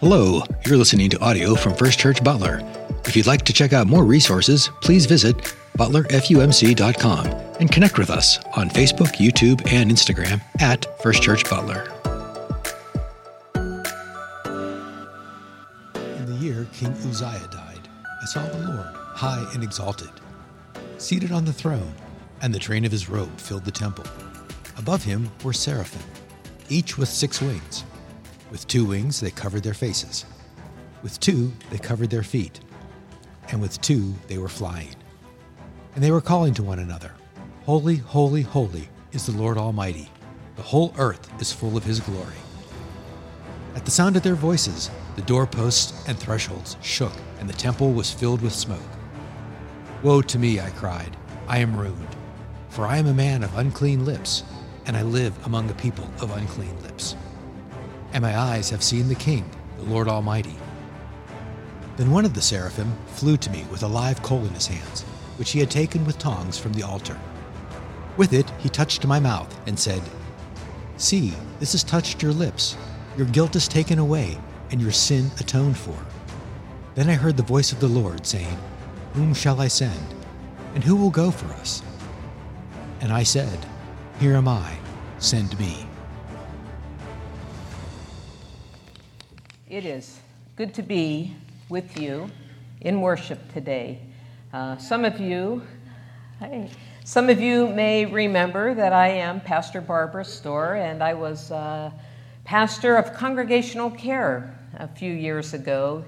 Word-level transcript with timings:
Hello, 0.00 0.42
you're 0.64 0.76
listening 0.76 1.10
to 1.10 1.18
audio 1.18 1.56
from 1.56 1.74
First 1.74 1.98
Church 1.98 2.22
Butler. 2.22 2.62
If 3.04 3.16
you'd 3.16 3.26
like 3.26 3.44
to 3.46 3.52
check 3.52 3.72
out 3.72 3.88
more 3.88 4.04
resources, 4.04 4.70
please 4.80 5.06
visit 5.06 5.36
butlerfumc.com 5.76 7.26
and 7.58 7.68
connect 7.68 7.98
with 7.98 8.08
us 8.08 8.38
on 8.54 8.70
Facebook, 8.70 9.16
YouTube, 9.16 9.60
and 9.72 9.90
Instagram 9.90 10.40
at 10.60 10.86
First 11.02 11.20
Church 11.20 11.42
Butler. 11.50 11.90
In 15.96 16.26
the 16.26 16.38
year 16.38 16.68
King 16.74 16.92
Uzziah 16.92 17.48
died, 17.50 17.88
I 18.22 18.24
saw 18.26 18.46
the 18.46 18.68
Lord 18.68 18.94
high 18.94 19.50
and 19.52 19.64
exalted, 19.64 20.12
seated 20.98 21.32
on 21.32 21.44
the 21.44 21.52
throne, 21.52 21.92
and 22.40 22.54
the 22.54 22.60
train 22.60 22.84
of 22.84 22.92
his 22.92 23.08
robe 23.08 23.36
filled 23.36 23.64
the 23.64 23.72
temple. 23.72 24.04
Above 24.76 25.02
him 25.02 25.28
were 25.42 25.52
seraphim, 25.52 26.08
each 26.68 26.96
with 26.96 27.08
six 27.08 27.42
wings. 27.42 27.82
With 28.50 28.66
two 28.66 28.86
wings 28.86 29.20
they 29.20 29.30
covered 29.30 29.62
their 29.62 29.74
faces, 29.74 30.24
with 31.02 31.20
two 31.20 31.52
they 31.70 31.78
covered 31.78 32.10
their 32.10 32.22
feet, 32.22 32.60
and 33.50 33.60
with 33.60 33.80
two 33.80 34.14
they 34.26 34.38
were 34.38 34.48
flying. 34.48 34.94
And 35.94 36.02
they 36.02 36.10
were 36.10 36.20
calling 36.20 36.54
to 36.54 36.62
one 36.62 36.78
another 36.78 37.12
Holy, 37.64 37.96
holy, 37.96 38.40
holy 38.40 38.88
is 39.12 39.26
the 39.26 39.32
Lord 39.32 39.58
Almighty. 39.58 40.08
The 40.56 40.62
whole 40.62 40.94
earth 40.96 41.30
is 41.40 41.52
full 41.52 41.76
of 41.76 41.84
his 41.84 42.00
glory. 42.00 42.34
At 43.76 43.84
the 43.84 43.90
sound 43.90 44.16
of 44.16 44.22
their 44.22 44.34
voices, 44.34 44.90
the 45.16 45.22
doorposts 45.22 46.08
and 46.08 46.18
thresholds 46.18 46.78
shook, 46.80 47.12
and 47.40 47.48
the 47.48 47.52
temple 47.52 47.92
was 47.92 48.10
filled 48.10 48.40
with 48.40 48.54
smoke. 48.54 48.80
Woe 50.02 50.22
to 50.22 50.38
me, 50.38 50.58
I 50.58 50.70
cried. 50.70 51.16
I 51.46 51.58
am 51.58 51.76
ruined, 51.76 52.16
for 52.70 52.86
I 52.86 52.96
am 52.96 53.06
a 53.06 53.14
man 53.14 53.42
of 53.42 53.56
unclean 53.58 54.06
lips, 54.06 54.44
and 54.86 54.96
I 54.96 55.02
live 55.02 55.34
among 55.46 55.68
a 55.68 55.74
people 55.74 56.10
of 56.22 56.34
unclean 56.34 56.82
lips. 56.82 57.14
And 58.12 58.22
my 58.22 58.38
eyes 58.38 58.70
have 58.70 58.82
seen 58.82 59.08
the 59.08 59.14
King, 59.14 59.48
the 59.76 59.84
Lord 59.84 60.08
Almighty. 60.08 60.56
Then 61.96 62.10
one 62.10 62.24
of 62.24 62.34
the 62.34 62.40
seraphim 62.40 62.92
flew 63.06 63.36
to 63.36 63.50
me 63.50 63.64
with 63.70 63.82
a 63.82 63.88
live 63.88 64.22
coal 64.22 64.44
in 64.44 64.54
his 64.54 64.66
hands, 64.66 65.02
which 65.36 65.50
he 65.50 65.58
had 65.60 65.70
taken 65.70 66.04
with 66.04 66.18
tongs 66.18 66.58
from 66.58 66.72
the 66.72 66.84
altar. 66.84 67.18
With 68.16 68.32
it 68.32 68.50
he 68.58 68.68
touched 68.68 69.06
my 69.06 69.20
mouth 69.20 69.54
and 69.66 69.78
said, 69.78 70.02
See, 70.96 71.32
this 71.60 71.72
has 71.72 71.84
touched 71.84 72.22
your 72.22 72.32
lips. 72.32 72.76
Your 73.16 73.26
guilt 73.26 73.56
is 73.56 73.68
taken 73.68 73.98
away, 73.98 74.38
and 74.70 74.80
your 74.80 74.92
sin 74.92 75.30
atoned 75.38 75.76
for. 75.76 75.96
Then 76.94 77.08
I 77.08 77.14
heard 77.14 77.36
the 77.36 77.42
voice 77.42 77.72
of 77.72 77.80
the 77.80 77.88
Lord 77.88 78.26
saying, 78.26 78.58
Whom 79.14 79.34
shall 79.34 79.60
I 79.60 79.68
send? 79.68 80.14
And 80.74 80.82
who 80.82 80.96
will 80.96 81.10
go 81.10 81.30
for 81.30 81.46
us? 81.54 81.82
And 83.00 83.12
I 83.12 83.22
said, 83.22 83.58
Here 84.18 84.34
am 84.34 84.48
I, 84.48 84.76
send 85.18 85.58
me. 85.58 85.86
It 89.70 89.84
is 89.84 90.18
good 90.56 90.72
to 90.74 90.82
be 90.82 91.36
with 91.68 92.00
you 92.00 92.30
in 92.80 93.02
worship 93.02 93.52
today. 93.52 94.00
Uh, 94.50 94.78
some 94.78 95.04
of 95.04 95.20
you, 95.20 95.60
hey, 96.40 96.70
some 97.04 97.28
of 97.28 97.38
you 97.38 97.68
may 97.68 98.06
remember 98.06 98.72
that 98.72 98.94
I 98.94 99.08
am 99.08 99.42
Pastor 99.42 99.82
Barbara 99.82 100.24
Storr, 100.24 100.76
and 100.76 101.02
I 101.02 101.12
was 101.12 101.50
uh, 101.50 101.90
pastor 102.44 102.96
of 102.96 103.12
congregational 103.12 103.90
care 103.90 104.58
a 104.78 104.88
few 104.88 105.12
years 105.12 105.52
ago 105.52 106.02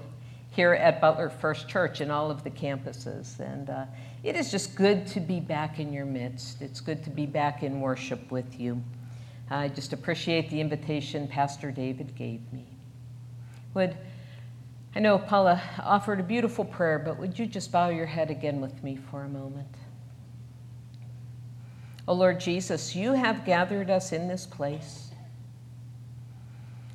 here 0.49 0.73
at 0.73 0.99
Butler 0.99 1.29
First 1.29 1.69
Church 1.69 2.01
in 2.01 2.09
all 2.09 2.31
of 2.31 2.43
the 2.43 2.49
campuses. 2.49 3.39
And 3.39 3.69
uh, 3.69 3.85
it 4.23 4.35
is 4.35 4.49
just 4.49 4.73
good 4.73 5.05
to 5.07 5.19
be 5.19 5.39
back 5.39 5.79
in 5.79 5.93
your 5.93 6.05
midst. 6.05 6.63
It's 6.63 6.81
good 6.81 7.03
to 7.03 7.11
be 7.11 7.27
back 7.27 7.61
in 7.61 7.79
worship 7.79 8.31
with 8.31 8.59
you. 8.59 8.81
I 9.51 9.67
just 9.67 9.93
appreciate 9.93 10.49
the 10.49 10.59
invitation 10.59 11.27
Pastor 11.27 11.69
David 11.69 12.15
gave 12.15 12.41
me. 12.51 12.70
Would 13.73 13.97
I 14.95 14.99
know 14.99 15.17
Paula 15.17 15.61
offered 15.79 16.19
a 16.19 16.23
beautiful 16.23 16.65
prayer, 16.65 16.99
but 16.99 17.17
would 17.17 17.39
you 17.39 17.45
just 17.45 17.71
bow 17.71 17.89
your 17.89 18.05
head 18.05 18.29
again 18.29 18.59
with 18.59 18.83
me 18.83 18.97
for 18.97 19.23
a 19.23 19.29
moment? 19.29 19.75
Oh 22.07 22.13
Lord 22.13 22.39
Jesus, 22.39 22.95
you 22.95 23.13
have 23.13 23.45
gathered 23.45 23.89
us 23.89 24.11
in 24.11 24.27
this 24.27 24.45
place. 24.45 25.11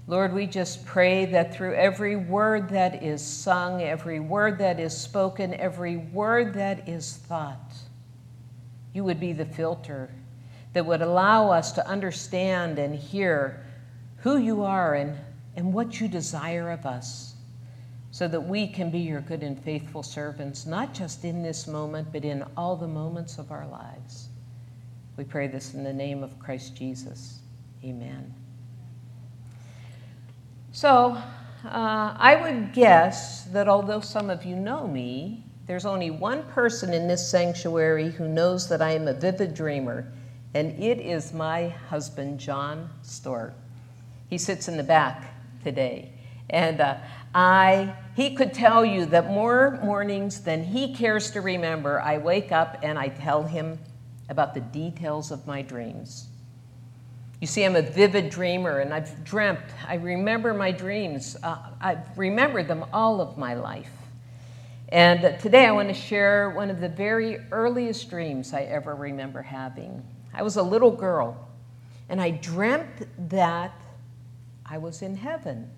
Lord, 0.09 0.33
we 0.33 0.47
just 0.47 0.87
pray 0.87 1.25
that 1.27 1.55
through 1.55 1.75
every 1.75 2.15
word 2.15 2.69
that 2.69 3.03
is 3.03 3.21
sung, 3.25 3.83
every 3.83 4.21
word 4.21 4.59
that 4.59 4.79
is 4.79 4.97
spoken, 4.97 5.55
every 5.55 5.97
word 5.97 6.55
that 6.55 6.89
is 6.89 7.17
thought, 7.17 7.75
you 8.93 9.03
would 9.03 9.19
be 9.19 9.33
the 9.33 9.45
filter 9.45 10.11
that 10.75 10.87
would 10.87 11.03
allow 11.03 11.51
us 11.51 11.73
to 11.73 11.89
understand 11.89 12.79
and 12.79 12.95
hear 12.95 13.65
who 14.19 14.37
you 14.37 14.63
are 14.63 14.95
and, 14.95 15.17
and 15.57 15.73
what 15.73 16.01
you 16.01 16.07
desire 16.07 16.71
of 16.71 16.87
us, 16.87 17.35
so 18.11 18.29
that 18.29 18.41
we 18.41 18.67
can 18.69 18.91
be 18.91 19.01
your 19.01 19.21
good 19.21 19.43
and 19.43 19.59
faithful 19.63 20.03
servants, 20.03 20.67
not 20.67 20.95
just 20.95 21.25
in 21.25 21.43
this 21.43 21.67
moment, 21.67 22.09
but 22.13 22.25
in 22.25 22.45
all 22.57 22.77
the 22.77 22.87
moments 22.87 23.39
of 23.39 23.51
our 23.51 23.67
lives. 23.67 24.29
We 25.17 25.25
pray 25.25 25.49
this 25.49 25.75
in 25.75 25.83
the 25.83 25.93
name 25.93 26.23
of 26.23 26.39
Christ 26.39 26.77
Jesus. 26.77 27.41
Amen. 27.83 28.35
So, 30.73 31.17
uh, 31.65 32.15
I 32.19 32.39
would 32.41 32.75
guess 32.75 33.45
that 33.45 33.67
although 33.67 34.01
some 34.01 34.29
of 34.31 34.45
you 34.45 34.57
know 34.57 34.87
me, 34.87 35.43
there's 35.67 35.87
only 35.87 36.11
one 36.11 36.43
person 36.45 36.93
in 36.95 37.09
this 37.09 37.29
sanctuary 37.29 38.11
who 38.11 38.29
knows 38.29 38.69
that 38.69 38.81
I 38.81 38.93
am 38.93 39.09
a 39.09 39.15
vivid 39.15 39.55
dreamer, 39.55 40.13
and 40.55 40.73
it 40.83 41.01
is 41.01 41.33
my 41.33 41.69
husband, 41.69 42.39
John 42.39 42.89
Storr. 43.03 43.53
He 44.29 44.39
sits 44.39 44.69
in 44.69 44.77
the 44.77 44.83
back 44.83 45.36
today. 45.67 46.13
And 46.49 46.81
uh, 46.81 46.99
I, 47.35 47.93
he 48.15 48.37
could 48.37 48.55
tell 48.55 48.85
you 48.85 49.05
that 49.07 49.27
more 49.27 49.81
mornings 49.83 50.41
than 50.41 50.63
he 50.63 50.95
cares 50.95 51.33
to 51.33 51.41
remember, 51.41 52.01
I 52.01 52.19
wake 52.19 52.53
up 52.53 52.79
and 52.85 52.97
I 52.97 53.09
tell 53.09 53.43
him 53.43 53.81
about 54.29 54.55
the 54.55 54.61
details 54.61 55.33
of 55.33 55.45
my 55.45 55.63
dreams. 55.63 56.29
You 57.41 57.49
see, 57.49 57.65
I'm 57.65 57.75
a 57.75 57.83
vivid 57.83 58.31
dreamer 58.31 58.79
and 58.79 58.95
I've 58.95 59.25
dreamt, 59.25 59.59
I 59.89 59.97
remember 59.97 60.55
my 60.55 60.71
dreams. 60.71 61.37
Uh, 61.43 61.59
I've 61.81 62.17
remembered 62.17 62.69
them 62.69 62.85
all 62.93 63.21
of 63.21 63.37
my 63.37 63.55
life. 63.55 63.91
And 64.91 65.21
today 65.41 65.67
I 65.67 65.73
want 65.73 65.89
to 65.89 65.95
share 65.95 66.51
one 66.51 66.71
of 66.71 66.81
the 66.81 66.89
very 66.89 67.39
earliest 67.51 68.09
dreams 68.09 68.53
I 68.53 68.63
ever 68.63 68.95
remember 68.95 69.43
having. 69.43 70.01
I 70.33 70.43
was 70.43 70.55
a 70.55 70.63
little 70.63 70.93
girl 70.93 71.49
and 72.09 72.21
I 72.21 72.31
dreamt 72.31 73.09
that 73.31 73.73
I 74.69 74.79
was 74.79 75.03
in 75.03 75.17
heaven. 75.17 75.71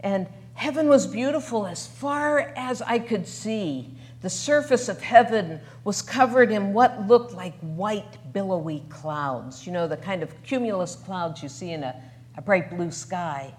And 0.00 0.26
heaven 0.54 0.88
was 0.88 1.06
beautiful 1.06 1.66
as 1.66 1.86
far 1.86 2.52
as 2.56 2.82
I 2.82 2.98
could 2.98 3.26
see. 3.26 3.94
The 4.20 4.30
surface 4.30 4.88
of 4.88 5.00
heaven 5.00 5.60
was 5.84 6.02
covered 6.02 6.50
in 6.50 6.72
what 6.72 7.06
looked 7.06 7.32
like 7.32 7.58
white, 7.60 8.32
billowy 8.32 8.82
clouds, 8.88 9.66
you 9.66 9.72
know, 9.72 9.86
the 9.86 9.96
kind 9.96 10.22
of 10.22 10.42
cumulus 10.42 10.96
clouds 10.96 11.42
you 11.42 11.48
see 11.48 11.70
in 11.70 11.84
a, 11.84 11.94
a 12.36 12.42
bright 12.42 12.70
blue 12.70 12.90
sky. 12.90 13.54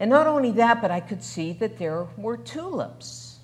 And 0.00 0.10
not 0.10 0.26
only 0.26 0.50
that, 0.52 0.82
but 0.82 0.90
I 0.90 1.00
could 1.00 1.22
see 1.22 1.52
that 1.54 1.78
there 1.78 2.06
were 2.16 2.36
tulips. 2.36 3.38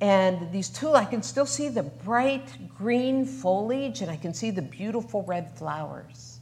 And 0.00 0.50
these 0.52 0.70
tulips, 0.70 1.06
I 1.06 1.10
can 1.10 1.22
still 1.22 1.46
see 1.46 1.68
the 1.68 1.82
bright 1.82 2.74
green 2.76 3.26
foliage 3.26 4.00
and 4.00 4.10
I 4.10 4.16
can 4.16 4.32
see 4.32 4.50
the 4.50 4.62
beautiful 4.62 5.22
red 5.22 5.56
flowers. 5.56 6.40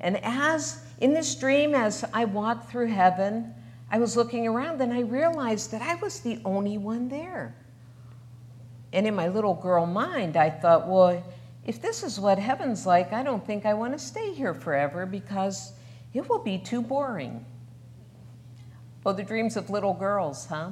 And 0.00 0.18
as 0.24 0.85
in 0.98 1.12
this 1.12 1.34
dream, 1.34 1.74
as 1.74 2.04
I 2.12 2.24
walked 2.24 2.70
through 2.70 2.86
heaven, 2.86 3.54
I 3.90 3.98
was 3.98 4.16
looking 4.16 4.46
around 4.46 4.80
and 4.80 4.92
I 4.92 5.00
realized 5.00 5.70
that 5.72 5.82
I 5.82 5.94
was 5.96 6.20
the 6.20 6.40
only 6.44 6.78
one 6.78 7.08
there. 7.08 7.54
And 8.92 9.06
in 9.06 9.14
my 9.14 9.28
little 9.28 9.54
girl 9.54 9.84
mind, 9.84 10.36
I 10.36 10.48
thought, 10.48 10.88
well, 10.88 11.22
if 11.66 11.82
this 11.82 12.02
is 12.02 12.18
what 12.18 12.38
heaven's 12.38 12.86
like, 12.86 13.12
I 13.12 13.22
don't 13.22 13.44
think 13.44 13.66
I 13.66 13.74
want 13.74 13.92
to 13.92 13.98
stay 13.98 14.32
here 14.32 14.54
forever 14.54 15.04
because 15.04 15.72
it 16.14 16.28
will 16.28 16.38
be 16.38 16.58
too 16.58 16.80
boring. 16.80 17.44
Oh, 19.04 19.12
the 19.12 19.22
dreams 19.22 19.56
of 19.56 19.70
little 19.70 19.94
girls, 19.94 20.46
huh? 20.46 20.70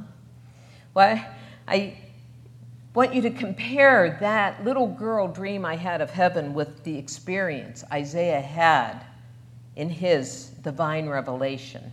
Well, 0.94 1.24
I 1.68 1.98
want 2.94 3.14
you 3.14 3.22
to 3.22 3.30
compare 3.30 4.16
that 4.20 4.64
little 4.64 4.86
girl 4.86 5.28
dream 5.28 5.64
I 5.64 5.76
had 5.76 6.00
of 6.00 6.10
heaven 6.10 6.54
with 6.54 6.82
the 6.84 6.96
experience 6.96 7.84
Isaiah 7.92 8.40
had 8.40 9.04
in 9.76 9.88
his 9.88 10.46
divine 10.62 11.08
revelation. 11.08 11.92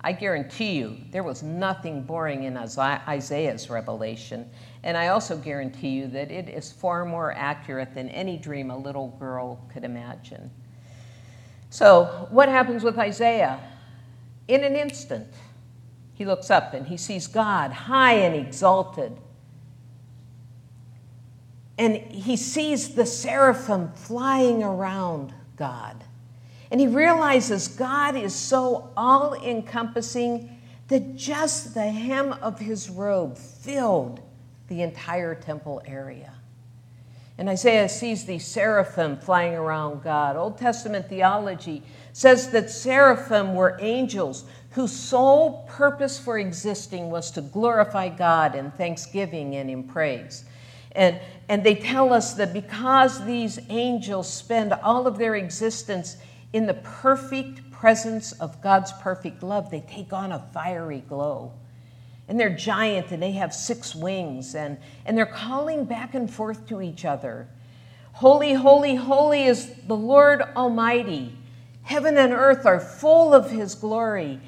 I 0.00 0.12
guarantee 0.12 0.72
you 0.72 0.96
there 1.10 1.24
was 1.24 1.42
nothing 1.42 2.02
boring 2.02 2.44
in 2.44 2.56
Isaiah's 2.56 3.68
revelation. 3.68 4.48
And 4.84 4.96
I 4.96 5.08
also 5.08 5.36
guarantee 5.36 5.88
you 5.88 6.06
that 6.08 6.30
it 6.30 6.48
is 6.48 6.70
far 6.70 7.04
more 7.04 7.32
accurate 7.32 7.94
than 7.94 8.08
any 8.10 8.36
dream 8.36 8.70
a 8.70 8.76
little 8.76 9.08
girl 9.18 9.60
could 9.72 9.84
imagine. 9.84 10.50
So, 11.70 12.28
what 12.30 12.48
happens 12.48 12.82
with 12.84 12.96
Isaiah? 12.96 13.60
In 14.46 14.64
an 14.64 14.76
instant, 14.76 15.26
he 16.14 16.24
looks 16.24 16.50
up 16.50 16.74
and 16.74 16.86
he 16.86 16.96
sees 16.96 17.26
God 17.26 17.72
high 17.72 18.14
and 18.14 18.34
exalted. 18.34 19.16
And 21.76 21.96
he 21.96 22.36
sees 22.36 22.94
the 22.94 23.06
seraphim 23.06 23.92
flying 23.92 24.62
around 24.62 25.34
God. 25.56 26.04
And 26.70 26.80
he 26.80 26.86
realizes 26.86 27.68
God 27.68 28.16
is 28.16 28.34
so 28.34 28.90
all 28.96 29.34
encompassing 29.34 30.58
that 30.88 31.16
just 31.16 31.74
the 31.74 31.90
hem 31.90 32.32
of 32.34 32.58
his 32.58 32.90
robe 32.90 33.36
filled 33.38 34.20
the 34.68 34.82
entire 34.82 35.34
temple 35.34 35.82
area. 35.86 36.32
And 37.38 37.48
Isaiah 37.48 37.88
sees 37.88 38.24
these 38.24 38.44
seraphim 38.44 39.16
flying 39.16 39.54
around 39.54 40.02
God. 40.02 40.36
Old 40.36 40.58
Testament 40.58 41.08
theology 41.08 41.84
says 42.12 42.50
that 42.50 42.68
seraphim 42.68 43.54
were 43.54 43.78
angels 43.80 44.44
whose 44.70 44.92
sole 44.92 45.64
purpose 45.68 46.18
for 46.18 46.38
existing 46.38 47.10
was 47.10 47.30
to 47.30 47.40
glorify 47.40 48.08
God 48.08 48.56
in 48.56 48.72
thanksgiving 48.72 49.54
and 49.54 49.70
in 49.70 49.84
praise. 49.84 50.44
And, 50.92 51.20
and 51.48 51.62
they 51.62 51.76
tell 51.76 52.12
us 52.12 52.34
that 52.34 52.52
because 52.52 53.24
these 53.24 53.60
angels 53.68 54.30
spend 54.30 54.72
all 54.72 55.06
of 55.06 55.16
their 55.16 55.36
existence 55.36 56.16
in 56.52 56.66
the 56.66 56.74
perfect 56.74 57.70
presence 57.70 58.32
of 58.32 58.60
God's 58.62 58.92
perfect 58.92 59.42
love, 59.42 59.70
they 59.70 59.80
take 59.80 60.12
on 60.12 60.32
a 60.32 60.38
fiery 60.52 61.04
glow. 61.08 61.52
And 62.26 62.38
they're 62.38 62.54
giant 62.54 63.10
and 63.10 63.22
they 63.22 63.32
have 63.32 63.54
six 63.54 63.94
wings 63.94 64.54
and, 64.54 64.78
and 65.06 65.16
they're 65.16 65.26
calling 65.26 65.84
back 65.84 66.14
and 66.14 66.30
forth 66.30 66.66
to 66.68 66.82
each 66.82 67.04
other. 67.04 67.48
Holy, 68.12 68.52
holy, 68.52 68.96
holy 68.96 69.44
is 69.44 69.72
the 69.86 69.96
Lord 69.96 70.42
Almighty. 70.56 71.36
Heaven 71.82 72.18
and 72.18 72.32
earth 72.32 72.66
are 72.66 72.80
full 72.80 73.32
of 73.32 73.50
his 73.50 73.74
glory. 73.74 74.40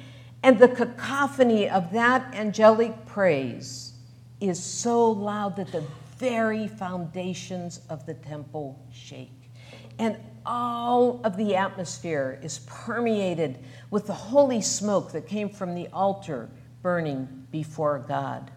And 0.43 0.59
the 0.59 0.67
cacophony 0.67 1.69
of 1.69 1.91
that 1.93 2.35
angelic 2.35 3.05
praise 3.05 3.93
is 4.39 4.61
so 4.61 5.09
loud 5.11 5.55
that 5.55 5.71
the 5.71 5.83
very 6.17 6.67
foundations 6.67 7.81
of 7.89 8.05
the 8.05 8.13
temple 8.15 8.79
shake. 8.91 9.49
And 9.97 10.17
all 10.45 11.21
of 11.23 11.37
the 11.37 11.55
atmosphere 11.55 12.39
is 12.41 12.59
permeated 12.67 13.59
with 13.89 14.07
the 14.07 14.13
holy 14.13 14.61
smoke 14.61 15.11
that 15.11 15.27
came 15.27 15.49
from 15.49 15.75
the 15.75 15.87
altar 15.89 16.49
burning 16.81 17.45
before 17.51 17.99
God. 17.99 18.51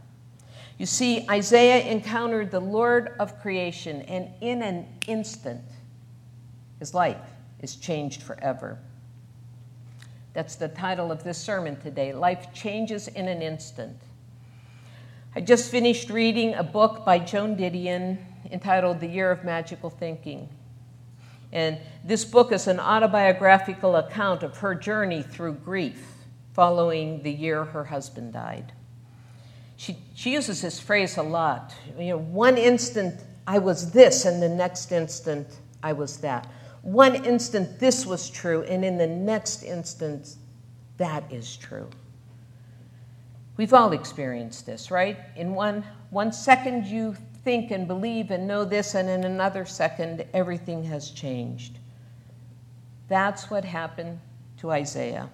You 0.79 0.87
see, 0.87 1.27
Isaiah 1.31 1.85
encountered 1.91 2.51
the 2.51 2.61
Lord 2.61 3.15
of 3.19 3.41
creation, 3.41 4.03
and 4.03 4.29
in 4.41 4.63
an 4.63 4.87
instant, 5.07 5.63
his 6.79 6.95
life 6.95 7.17
is 7.61 7.77
changed 7.77 8.23
forever. 8.23 8.79
That's 10.33 10.57
the 10.57 10.69
title 10.69 11.13
of 11.13 11.23
this 11.23 11.39
sermon 11.39 11.81
today 11.81 12.13
Life 12.13 12.53
Changes 12.53 13.07
in 13.07 13.29
an 13.29 13.41
Instant. 13.41 13.97
I 15.37 15.41
just 15.41 15.71
finished 15.71 16.11
reading 16.11 16.55
a 16.55 16.65
book 16.65 17.05
by 17.05 17.21
Joan 17.21 17.57
Didion 17.57 18.19
entitled 18.51 18.99
The 19.01 19.07
Year 19.07 19.31
of 19.31 19.45
Magical 19.45 19.91
Thinking. 19.91 20.49
And 21.55 21.79
this 22.05 22.25
book 22.25 22.53
is 22.53 22.67
an 22.67 22.81
autobiographical 22.81 23.95
account 23.97 24.43
of 24.43 24.59
her 24.59 24.75
journey 24.75 25.23
through 25.23 25.55
grief 25.55 26.05
following 26.53 27.23
the 27.23 27.31
year 27.31 27.65
her 27.65 27.85
husband 27.85 28.33
died. 28.33 28.73
She, 29.77 29.97
she 30.15 30.33
uses 30.33 30.63
this 30.63 30.81
phrase 30.81 31.17
a 31.17 31.23
lot. 31.23 31.73
You 31.97 32.09
know, 32.09 32.19
one 32.19 32.59
instant 32.59 33.21
I 33.47 33.59
was 33.59 33.93
this, 33.93 34.25
and 34.25 34.43
the 34.43 34.49
next 34.49 34.91
instant 34.91 35.47
I 35.83 35.93
was 35.93 36.19
that. 36.19 36.51
One 36.83 37.25
instant 37.25 37.79
this 37.79 38.05
was 38.05 38.29
true, 38.29 38.63
and 38.65 38.85
in 38.85 38.99
the 38.99 39.07
next 39.07 39.63
instant 39.63 40.37
that 40.97 41.33
is 41.33 41.57
true. 41.57 41.89
We've 43.57 43.73
all 43.73 43.93
experienced 43.93 44.67
this, 44.67 44.91
right? 44.91 45.19
In 45.37 45.55
one, 45.55 45.85
one 46.11 46.33
second, 46.33 46.87
you 46.87 47.17
think 47.45 47.71
and 47.71 47.87
believe 47.87 48.31
and 48.31 48.49
know 48.49 48.65
this, 48.65 48.95
and 48.95 49.09
in 49.09 49.25
another 49.25 49.65
second, 49.65 50.25
everything 50.33 50.83
has 50.85 51.11
changed. 51.11 51.79
That's 53.09 53.51
what 53.51 53.65
happened 53.65 54.19
to 54.59 54.71
Isaiah. 54.71 55.29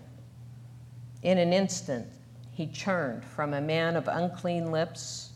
In 1.23 1.39
an 1.39 1.53
instant, 1.53 2.07
he 2.51 2.67
churned 2.67 3.25
from 3.25 3.55
a 3.55 3.61
man 3.61 3.97
of 3.97 4.09
unclean 4.09 4.73
lips, 4.73 5.31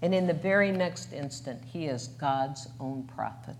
and 0.00 0.14
in 0.14 0.26
the 0.26 0.34
very 0.34 0.70
next 0.70 1.12
instant, 1.12 1.62
he 1.64 1.86
is 1.86 2.08
God's 2.08 2.68
own 2.80 3.02
prophet. 3.14 3.56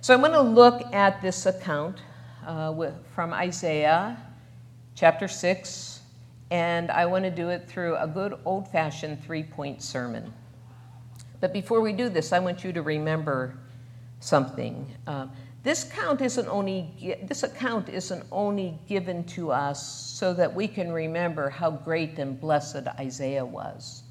So 0.00 0.12
I 0.12 0.16
want 0.16 0.32
to 0.32 0.40
look 0.40 0.92
at 0.92 1.22
this 1.22 1.46
account 1.46 1.98
uh, 2.46 2.90
from 3.14 3.32
Isaiah 3.32 4.16
chapter 4.94 5.28
6 5.28 6.00
and 6.50 6.90
I 6.90 7.06
want 7.06 7.24
to 7.24 7.30
do 7.30 7.48
it 7.48 7.66
through 7.66 7.96
a 7.96 8.06
good 8.06 8.38
old 8.44 8.68
fashioned 8.68 9.24
three 9.24 9.42
point 9.42 9.82
sermon. 9.82 10.34
But 11.42 11.52
before 11.52 11.80
we 11.80 11.92
do 11.92 12.08
this, 12.08 12.32
I 12.32 12.38
want 12.38 12.62
you 12.62 12.72
to 12.72 12.82
remember 12.82 13.56
something. 14.20 14.86
Uh, 15.08 15.26
this 15.64 15.82
account 15.82 16.20
isn't 16.20 16.46
only 16.46 17.18
this 17.24 17.42
account 17.42 17.88
isn't 17.88 18.24
only 18.30 18.78
given 18.86 19.24
to 19.24 19.50
us 19.50 19.84
so 19.84 20.32
that 20.34 20.54
we 20.54 20.68
can 20.68 20.92
remember 20.92 21.50
how 21.50 21.72
great 21.72 22.20
and 22.20 22.40
blessed 22.40 22.86
Isaiah 22.96 23.44
was. 23.44 24.04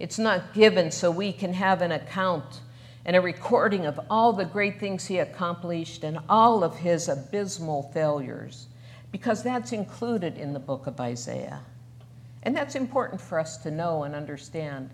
It's 0.00 0.18
not 0.18 0.54
given 0.54 0.90
so 0.90 1.08
we 1.08 1.32
can 1.32 1.52
have 1.52 1.82
an 1.82 1.92
account 1.92 2.62
and 3.04 3.14
a 3.14 3.20
recording 3.20 3.86
of 3.86 4.00
all 4.10 4.32
the 4.32 4.44
great 4.44 4.80
things 4.80 5.06
he 5.06 5.20
accomplished 5.20 6.02
and 6.02 6.18
all 6.28 6.64
of 6.64 6.76
his 6.78 7.08
abysmal 7.08 7.92
failures, 7.94 8.66
because 9.12 9.44
that's 9.44 9.70
included 9.70 10.36
in 10.36 10.52
the 10.52 10.58
book 10.58 10.88
of 10.88 10.98
Isaiah. 10.98 11.60
And 12.42 12.56
that's 12.56 12.74
important 12.74 13.20
for 13.20 13.38
us 13.38 13.56
to 13.58 13.70
know 13.70 14.02
and 14.02 14.16
understand. 14.16 14.90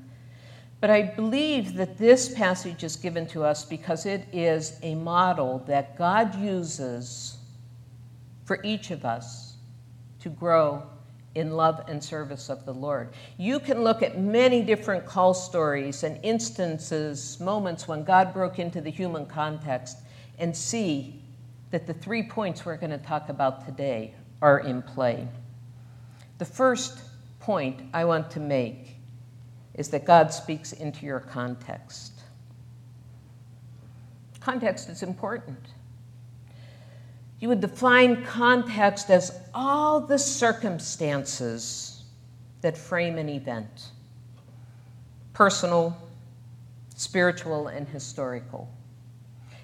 But 0.81 0.91
I 0.91 1.03
believe 1.03 1.75
that 1.75 1.99
this 1.99 2.33
passage 2.33 2.85
is 2.85 2.95
given 2.95 3.27
to 3.29 3.45
us 3.45 3.65
because 3.65 4.07
it 4.07 4.27
is 4.33 4.79
a 4.83 4.95
model 4.95 5.65
that 5.67 5.99
God 5.99 6.35
uses 6.37 7.37
for 8.45 8.61
each 8.63 8.91
of 8.91 9.05
us 9.05 9.57
to 10.21 10.29
grow 10.29 10.85
in 11.35 11.53
love 11.53 11.85
and 11.89 12.03
service 12.03 12.49
of 12.49 12.65
the 12.65 12.73
Lord. 12.73 13.11
You 13.37 13.61
can 13.61 13.83
look 13.83 14.03
at 14.03 14.19
many 14.19 14.63
different 14.63 15.05
call 15.05 15.35
stories 15.35 16.03
and 16.03 16.19
instances, 16.25 17.39
moments 17.41 17.87
when 17.87 18.05
God 18.05 18.33
broke 18.33 18.59
into 18.59 18.81
the 18.81 18.91
human 18.91 19.27
context, 19.27 19.99
and 20.39 20.57
see 20.57 21.23
that 21.71 21.87
the 21.87 21.95
three 21.95 22.23
points 22.23 22.65
we're 22.65 22.77
going 22.77 22.91
to 22.91 22.99
talk 22.99 23.29
about 23.29 23.67
today 23.67 24.15
are 24.41 24.61
in 24.61 24.83
play. 24.83 25.29
The 26.39 26.45
first 26.45 26.99
point 27.41 27.81
I 27.93 28.05
want 28.05 28.31
to 28.33 28.41
make 28.41 28.98
is 29.79 29.89
that 29.89 30.05
God 30.05 30.33
speaks 30.33 30.73
into 30.73 31.07
your 31.07 31.21
context. 31.21 32.13
Context 34.41 34.89
is 34.89 35.05
important. 35.05 35.69
You 37.39 37.49
would 37.49 37.61
define 37.61 38.25
context 38.25 39.09
as 39.09 39.41
all 39.55 40.01
the 40.01 40.19
circumstances 40.19 42.03
that 42.61 42.77
frame 42.77 43.19
an 43.19 43.29
event 43.29 43.93
personal, 45.33 45.97
spiritual, 46.97 47.69
and 47.69 47.89
historical. 47.89 48.69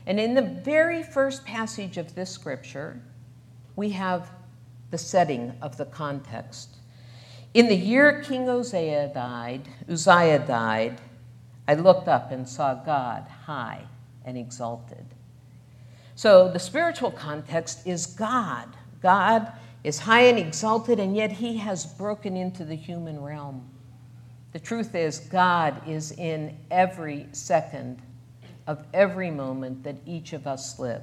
And 0.07 0.21
in 0.21 0.35
the 0.35 0.43
very 0.43 1.03
first 1.03 1.45
passage 1.45 1.97
of 1.97 2.15
this 2.15 2.31
scripture, 2.31 3.01
we 3.75 3.91
have 3.91 4.31
the 4.93 4.99
setting 4.99 5.53
of 5.61 5.77
the 5.77 5.87
context. 5.87 6.74
In 7.55 7.69
the 7.69 7.77
year 7.77 8.21
King 8.21 8.49
Uzziah 8.49 9.13
died, 9.15 9.69
Uzziah 9.89 10.45
died, 10.45 11.01
I 11.69 11.75
looked 11.75 12.09
up 12.09 12.33
and 12.33 12.49
saw 12.49 12.75
God 12.75 13.29
high 13.47 13.85
and 14.25 14.37
exalted. 14.37 15.07
So 16.17 16.49
the 16.49 16.59
spiritual 16.59 17.13
context 17.13 17.87
is 17.87 18.07
God. 18.07 18.69
God 19.01 19.53
is 19.85 20.01
high 20.01 20.23
and 20.23 20.39
exalted, 20.39 20.99
and 20.99 21.17
yet 21.17 21.31
he 21.31 21.57
has 21.59 21.87
broken 21.87 22.37
into 22.37 22.65
the 22.65 22.75
human 22.75 23.23
realm. 23.23 23.69
The 24.53 24.59
truth 24.59 24.95
is, 24.95 25.21
God 25.21 25.81
is 25.87 26.13
in 26.13 26.57
every 26.71 27.27
second 27.33 28.03
of 28.67 28.85
every 28.93 29.31
moment 29.31 29.85
that 29.85 29.97
each 30.07 30.33
of 30.33 30.47
us 30.47 30.79
live. 30.79 31.03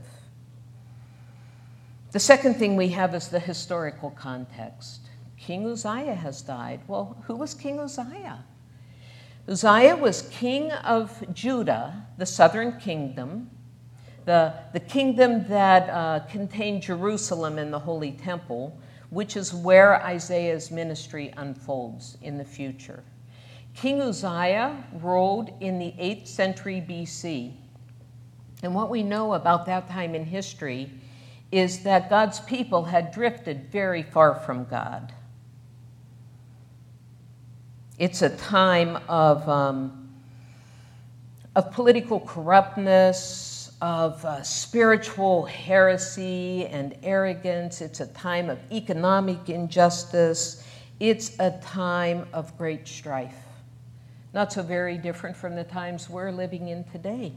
The 2.11 2.19
second 2.19 2.55
thing 2.55 2.75
we 2.75 2.89
have 2.89 3.15
is 3.15 3.29
the 3.29 3.39
historical 3.39 4.11
context. 4.11 5.10
King 5.41 5.65
Uzziah 5.65 6.15
has 6.15 6.41
died. 6.41 6.81
Well, 6.87 7.17
who 7.25 7.35
was 7.35 7.55
King 7.55 7.79
Uzziah? 7.79 8.45
Uzziah 9.47 9.95
was 9.95 10.29
king 10.31 10.71
of 10.71 11.23
Judah, 11.33 12.05
the 12.17 12.27
southern 12.27 12.79
kingdom, 12.79 13.49
the, 14.25 14.53
the 14.71 14.79
kingdom 14.79 15.47
that 15.47 15.89
uh, 15.89 16.19
contained 16.27 16.83
Jerusalem 16.83 17.57
and 17.57 17.73
the 17.73 17.79
Holy 17.79 18.11
Temple, 18.11 18.77
which 19.09 19.35
is 19.35 19.51
where 19.51 20.01
Isaiah's 20.03 20.69
ministry 20.69 21.33
unfolds 21.37 22.17
in 22.21 22.37
the 22.37 22.45
future. 22.45 23.03
King 23.73 23.99
Uzziah 23.99 24.83
ruled 25.01 25.49
in 25.59 25.79
the 25.79 25.91
8th 25.99 26.27
century 26.27 26.85
BC. 26.87 27.53
And 28.61 28.75
what 28.75 28.91
we 28.91 29.01
know 29.01 29.33
about 29.33 29.65
that 29.65 29.89
time 29.89 30.13
in 30.13 30.23
history 30.23 30.91
is 31.51 31.81
that 31.83 32.11
God's 32.11 32.39
people 32.41 32.85
had 32.85 33.11
drifted 33.11 33.71
very 33.71 34.03
far 34.03 34.35
from 34.35 34.65
God. 34.65 35.13
It's 37.99 38.21
a 38.21 38.29
time 38.29 38.97
of, 39.07 39.47
um, 39.47 40.09
of 41.55 41.71
political 41.71 42.19
corruptness, 42.19 43.71
of 43.81 44.23
uh, 44.25 44.43
spiritual 44.43 45.45
heresy 45.45 46.65
and 46.67 46.95
arrogance. 47.03 47.81
It's 47.81 47.99
a 47.99 48.07
time 48.07 48.49
of 48.49 48.59
economic 48.71 49.49
injustice 49.49 50.63
It's 51.01 51.39
a 51.39 51.49
time 51.63 52.27
of 52.31 52.55
great 52.59 52.87
strife, 52.87 53.33
not 54.35 54.53
so 54.53 54.61
very 54.61 54.99
different 54.99 55.35
from 55.35 55.55
the 55.55 55.63
times 55.63 56.07
we're 56.07 56.31
living 56.31 56.67
in 56.67 56.83
today. 56.83 57.33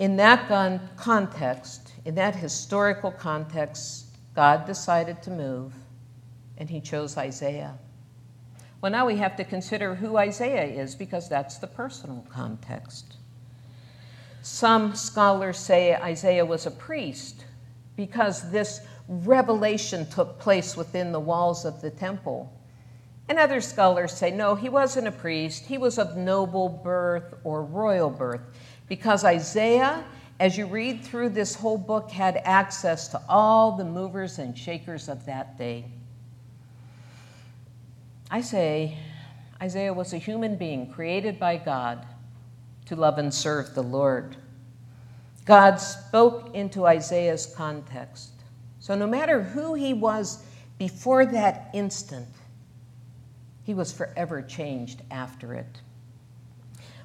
In 0.00 0.16
that 0.16 0.48
context, 0.96 1.92
in 2.04 2.16
that 2.16 2.34
historical 2.34 3.12
context, 3.12 4.06
God 4.34 4.66
decided 4.66 5.22
to 5.22 5.30
move, 5.30 5.72
and 6.56 6.68
he 6.68 6.80
chose 6.80 7.16
Isaiah. 7.16 7.78
Well, 8.80 8.92
now 8.92 9.06
we 9.06 9.16
have 9.16 9.34
to 9.36 9.44
consider 9.44 9.94
who 9.94 10.16
Isaiah 10.16 10.64
is 10.64 10.94
because 10.94 11.28
that's 11.28 11.58
the 11.58 11.66
personal 11.66 12.24
context. 12.30 13.16
Some 14.42 14.94
scholars 14.94 15.58
say 15.58 15.94
Isaiah 15.94 16.46
was 16.46 16.66
a 16.66 16.70
priest 16.70 17.44
because 17.96 18.50
this 18.52 18.80
revelation 19.08 20.08
took 20.10 20.38
place 20.38 20.76
within 20.76 21.10
the 21.10 21.18
walls 21.18 21.64
of 21.64 21.80
the 21.80 21.90
temple. 21.90 22.52
And 23.28 23.38
other 23.38 23.60
scholars 23.60 24.12
say, 24.12 24.30
no, 24.30 24.54
he 24.54 24.68
wasn't 24.68 25.08
a 25.08 25.12
priest. 25.12 25.64
He 25.64 25.76
was 25.76 25.98
of 25.98 26.16
noble 26.16 26.68
birth 26.68 27.34
or 27.42 27.64
royal 27.64 28.10
birth 28.10 28.40
because 28.88 29.24
Isaiah, 29.24 30.04
as 30.38 30.56
you 30.56 30.66
read 30.66 31.02
through 31.02 31.30
this 31.30 31.54
whole 31.56 31.76
book, 31.76 32.10
had 32.10 32.40
access 32.44 33.08
to 33.08 33.20
all 33.28 33.72
the 33.76 33.84
movers 33.84 34.38
and 34.38 34.56
shakers 34.56 35.08
of 35.08 35.26
that 35.26 35.58
day. 35.58 35.84
I 38.30 38.40
say 38.42 38.98
Isaiah 39.62 39.94
was 39.94 40.12
a 40.12 40.18
human 40.18 40.56
being 40.56 40.90
created 40.92 41.38
by 41.38 41.56
God 41.56 42.06
to 42.86 42.96
love 42.96 43.18
and 43.18 43.32
serve 43.32 43.74
the 43.74 43.82
Lord. 43.82 44.36
God 45.46 45.76
spoke 45.76 46.54
into 46.54 46.86
Isaiah's 46.86 47.46
context. 47.56 48.32
So 48.80 48.94
no 48.94 49.06
matter 49.06 49.42
who 49.42 49.74
he 49.74 49.94
was 49.94 50.44
before 50.78 51.24
that 51.26 51.70
instant, 51.72 52.28
he 53.62 53.74
was 53.74 53.92
forever 53.92 54.42
changed 54.42 55.02
after 55.10 55.54
it. 55.54 55.80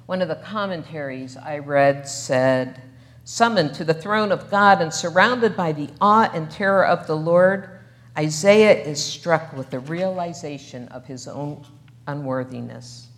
One 0.06 0.20
of 0.20 0.28
the 0.28 0.36
commentaries 0.36 1.36
I 1.36 1.58
read 1.58 2.06
said, 2.06 2.82
Summoned 3.24 3.74
to 3.74 3.84
the 3.84 3.94
throne 3.94 4.30
of 4.30 4.50
God 4.50 4.82
and 4.82 4.92
surrounded 4.92 5.56
by 5.56 5.72
the 5.72 5.88
awe 6.00 6.30
and 6.34 6.50
terror 6.50 6.84
of 6.84 7.06
the 7.06 7.16
Lord, 7.16 7.73
Isaiah 8.16 8.80
is 8.80 9.02
struck 9.02 9.52
with 9.56 9.70
the 9.70 9.80
realization 9.80 10.86
of 10.88 11.04
his 11.04 11.26
own 11.26 11.64
unworthiness. 12.06 13.08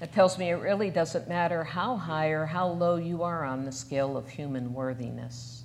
That 0.00 0.12
tells 0.12 0.38
me 0.38 0.50
it 0.50 0.54
really 0.54 0.90
doesn't 0.90 1.28
matter 1.28 1.64
how 1.64 1.96
high 1.96 2.28
or 2.28 2.46
how 2.46 2.68
low 2.68 2.96
you 2.96 3.22
are 3.22 3.44
on 3.44 3.64
the 3.64 3.72
scale 3.72 4.16
of 4.16 4.28
human 4.28 4.72
worthiness. 4.72 5.64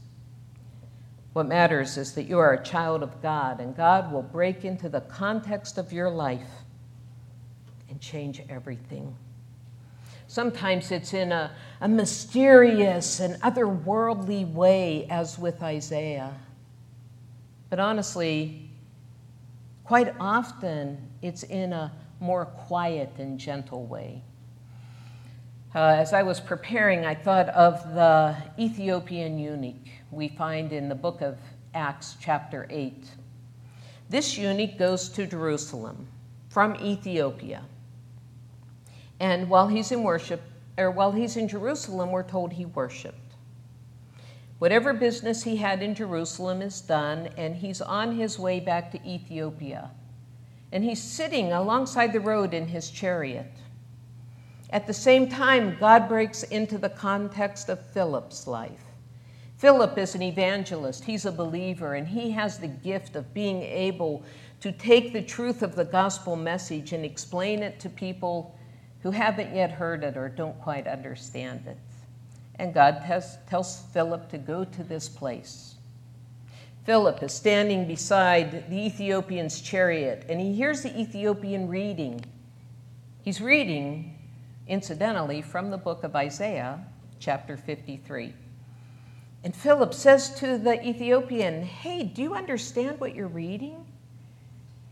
What 1.34 1.48
matters 1.48 1.98
is 1.98 2.14
that 2.16 2.24
you 2.24 2.40
are 2.40 2.54
a 2.54 2.64
child 2.64 3.04
of 3.04 3.22
God, 3.22 3.62
and 3.62 3.76
God 3.76 4.12
will 4.12 4.22
break 4.22 4.66
into 4.66 4.90
the 4.90 5.02
context 5.02 5.78
of 5.78 5.94
your 5.94 6.10
life 6.10 6.50
and 7.90 8.02
change 8.02 8.42
everything. 8.50 9.16
Sometimes 10.28 10.92
it's 10.92 11.14
in 11.14 11.32
a, 11.32 11.52
a 11.80 11.88
mysterious 11.88 13.22
and 13.22 13.36
otherworldly 13.42 14.52
way, 14.52 15.08
as 15.10 15.40
with 15.40 15.62
Isaiah. 15.62 16.34
But 17.72 17.80
honestly, 17.80 18.70
quite 19.86 20.14
often 20.20 20.98
it's 21.22 21.44
in 21.44 21.72
a 21.72 21.94
more 22.20 22.46
quiet 22.46 23.14
and 23.18 23.40
gentle 23.40 23.86
way. 23.86 24.22
Uh, 25.74 25.80
as 25.80 26.12
I 26.12 26.22
was 26.22 26.42
preparing, 26.42 27.06
I 27.06 27.16
thought 27.16 27.48
of 27.48 27.82
the 27.94 28.36
Ethiopian 28.60 29.40
eunuch 29.40 29.88
we 30.12 30.28
find 30.28 30.74
in 30.74 30.90
the 30.90 30.96
book 30.96 31.22
of 31.22 31.40
Acts, 31.74 32.18
chapter 32.20 32.68
8. 32.70 33.06
This 34.10 34.38
eunuch 34.38 34.78
goes 34.78 35.08
to 35.08 35.26
Jerusalem 35.26 36.08
from 36.50 36.76
Ethiopia. 36.76 37.64
And 39.22 39.50
while 39.50 39.70
he's 39.70 39.94
in 39.94 40.04
worship, 40.04 40.42
or 40.78 40.92
while 40.92 41.14
he's 41.14 41.38
in 41.38 41.48
Jerusalem, 41.48 42.12
we're 42.12 42.24
told 42.24 42.52
he 42.52 42.66
worshiped. 42.66 43.21
Whatever 44.62 44.94
business 44.94 45.42
he 45.42 45.56
had 45.56 45.82
in 45.82 45.96
Jerusalem 45.96 46.62
is 46.62 46.82
done, 46.82 47.30
and 47.36 47.56
he's 47.56 47.82
on 47.82 48.16
his 48.16 48.38
way 48.38 48.60
back 48.60 48.92
to 48.92 49.04
Ethiopia. 49.04 49.90
And 50.72 50.84
he's 50.84 51.02
sitting 51.02 51.52
alongside 51.52 52.14
the 52.14 52.20
road 52.20 52.54
in 52.54 52.68
his 52.68 52.92
chariot. 52.92 53.52
At 54.70 54.86
the 54.86 54.94
same 54.94 55.28
time, 55.28 55.78
God 55.80 56.08
breaks 56.08 56.44
into 56.44 56.78
the 56.78 56.90
context 56.90 57.70
of 57.70 57.84
Philip's 57.88 58.46
life. 58.46 58.84
Philip 59.58 59.98
is 59.98 60.14
an 60.14 60.22
evangelist, 60.22 61.06
he's 61.06 61.26
a 61.26 61.32
believer, 61.32 61.96
and 61.96 62.08
he 62.08 62.30
has 62.30 62.60
the 62.60 62.68
gift 62.68 63.16
of 63.16 63.34
being 63.34 63.64
able 63.64 64.22
to 64.60 64.72
take 64.72 65.12
the 65.12 65.24
truth 65.24 65.64
of 65.64 65.76
the 65.76 65.86
gospel 65.86 66.36
message 66.36 66.94
and 66.94 67.04
explain 67.04 67.64
it 67.64 67.80
to 67.80 67.90
people 67.90 68.56
who 69.00 69.10
haven't 69.10 69.56
yet 69.56 69.72
heard 69.72 70.04
it 70.04 70.16
or 70.16 70.30
don't 70.30 70.62
quite 70.62 70.86
understand 70.86 71.66
it. 71.66 71.80
And 72.60 72.74
God 72.74 73.04
tells, 73.06 73.38
tells 73.50 73.82
Philip 73.94 74.30
to 74.30 74.38
go 74.38 74.64
to 74.64 74.84
this 74.84 75.10
place. 75.10 75.76
Philip 76.84 77.22
is 77.22 77.32
standing 77.32 77.88
beside 77.88 78.70
the 78.70 78.86
Ethiopian's 78.86 79.62
chariot, 79.62 80.26
and 80.28 80.40
he 80.40 80.54
hears 80.54 80.82
the 80.82 81.00
Ethiopian 81.00 81.68
reading. 81.68 82.26
He's 83.22 83.40
reading, 83.40 84.18
incidentally, 84.68 85.42
from 85.44 85.70
the 85.70 85.78
book 85.78 86.04
of 86.04 86.16
Isaiah, 86.16 86.84
chapter 87.20 87.56
53. 87.56 88.34
And 89.44 89.56
Philip 89.56 89.94
says 89.94 90.34
to 90.40 90.58
the 90.58 90.86
Ethiopian, 90.88 91.64
Hey, 91.64 92.04
do 92.04 92.22
you 92.22 92.34
understand 92.34 93.00
what 93.00 93.16
you're 93.16 93.28
reading? 93.28 93.86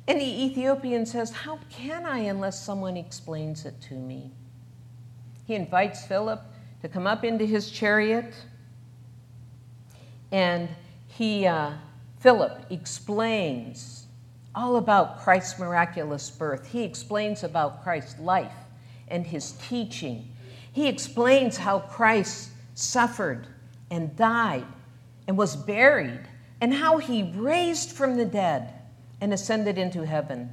And 0.07 0.19
the 0.19 0.43
Ethiopian 0.45 1.05
says, 1.05 1.31
How 1.31 1.59
can 1.69 2.05
I 2.05 2.19
unless 2.19 2.63
someone 2.63 2.97
explains 2.97 3.65
it 3.65 3.79
to 3.89 3.93
me? 3.93 4.31
He 5.45 5.55
invites 5.55 6.05
Philip 6.05 6.41
to 6.81 6.89
come 6.89 7.07
up 7.07 7.23
into 7.23 7.45
his 7.45 7.69
chariot. 7.69 8.33
And 10.31 10.69
he, 11.07 11.45
uh, 11.45 11.71
Philip 12.19 12.65
explains 12.69 14.05
all 14.55 14.77
about 14.77 15.19
Christ's 15.19 15.59
miraculous 15.59 16.29
birth. 16.29 16.67
He 16.67 16.83
explains 16.83 17.43
about 17.43 17.83
Christ's 17.83 18.19
life 18.19 18.53
and 19.07 19.25
his 19.25 19.53
teaching. 19.53 20.29
He 20.71 20.87
explains 20.87 21.57
how 21.57 21.79
Christ 21.79 22.49
suffered 22.75 23.47
and 23.91 24.15
died 24.15 24.65
and 25.27 25.37
was 25.37 25.55
buried, 25.55 26.21
and 26.59 26.73
how 26.73 26.97
he 26.97 27.31
raised 27.35 27.91
from 27.91 28.17
the 28.17 28.25
dead 28.25 28.73
and 29.21 29.31
ascended 29.31 29.77
into 29.77 30.05
heaven 30.05 30.49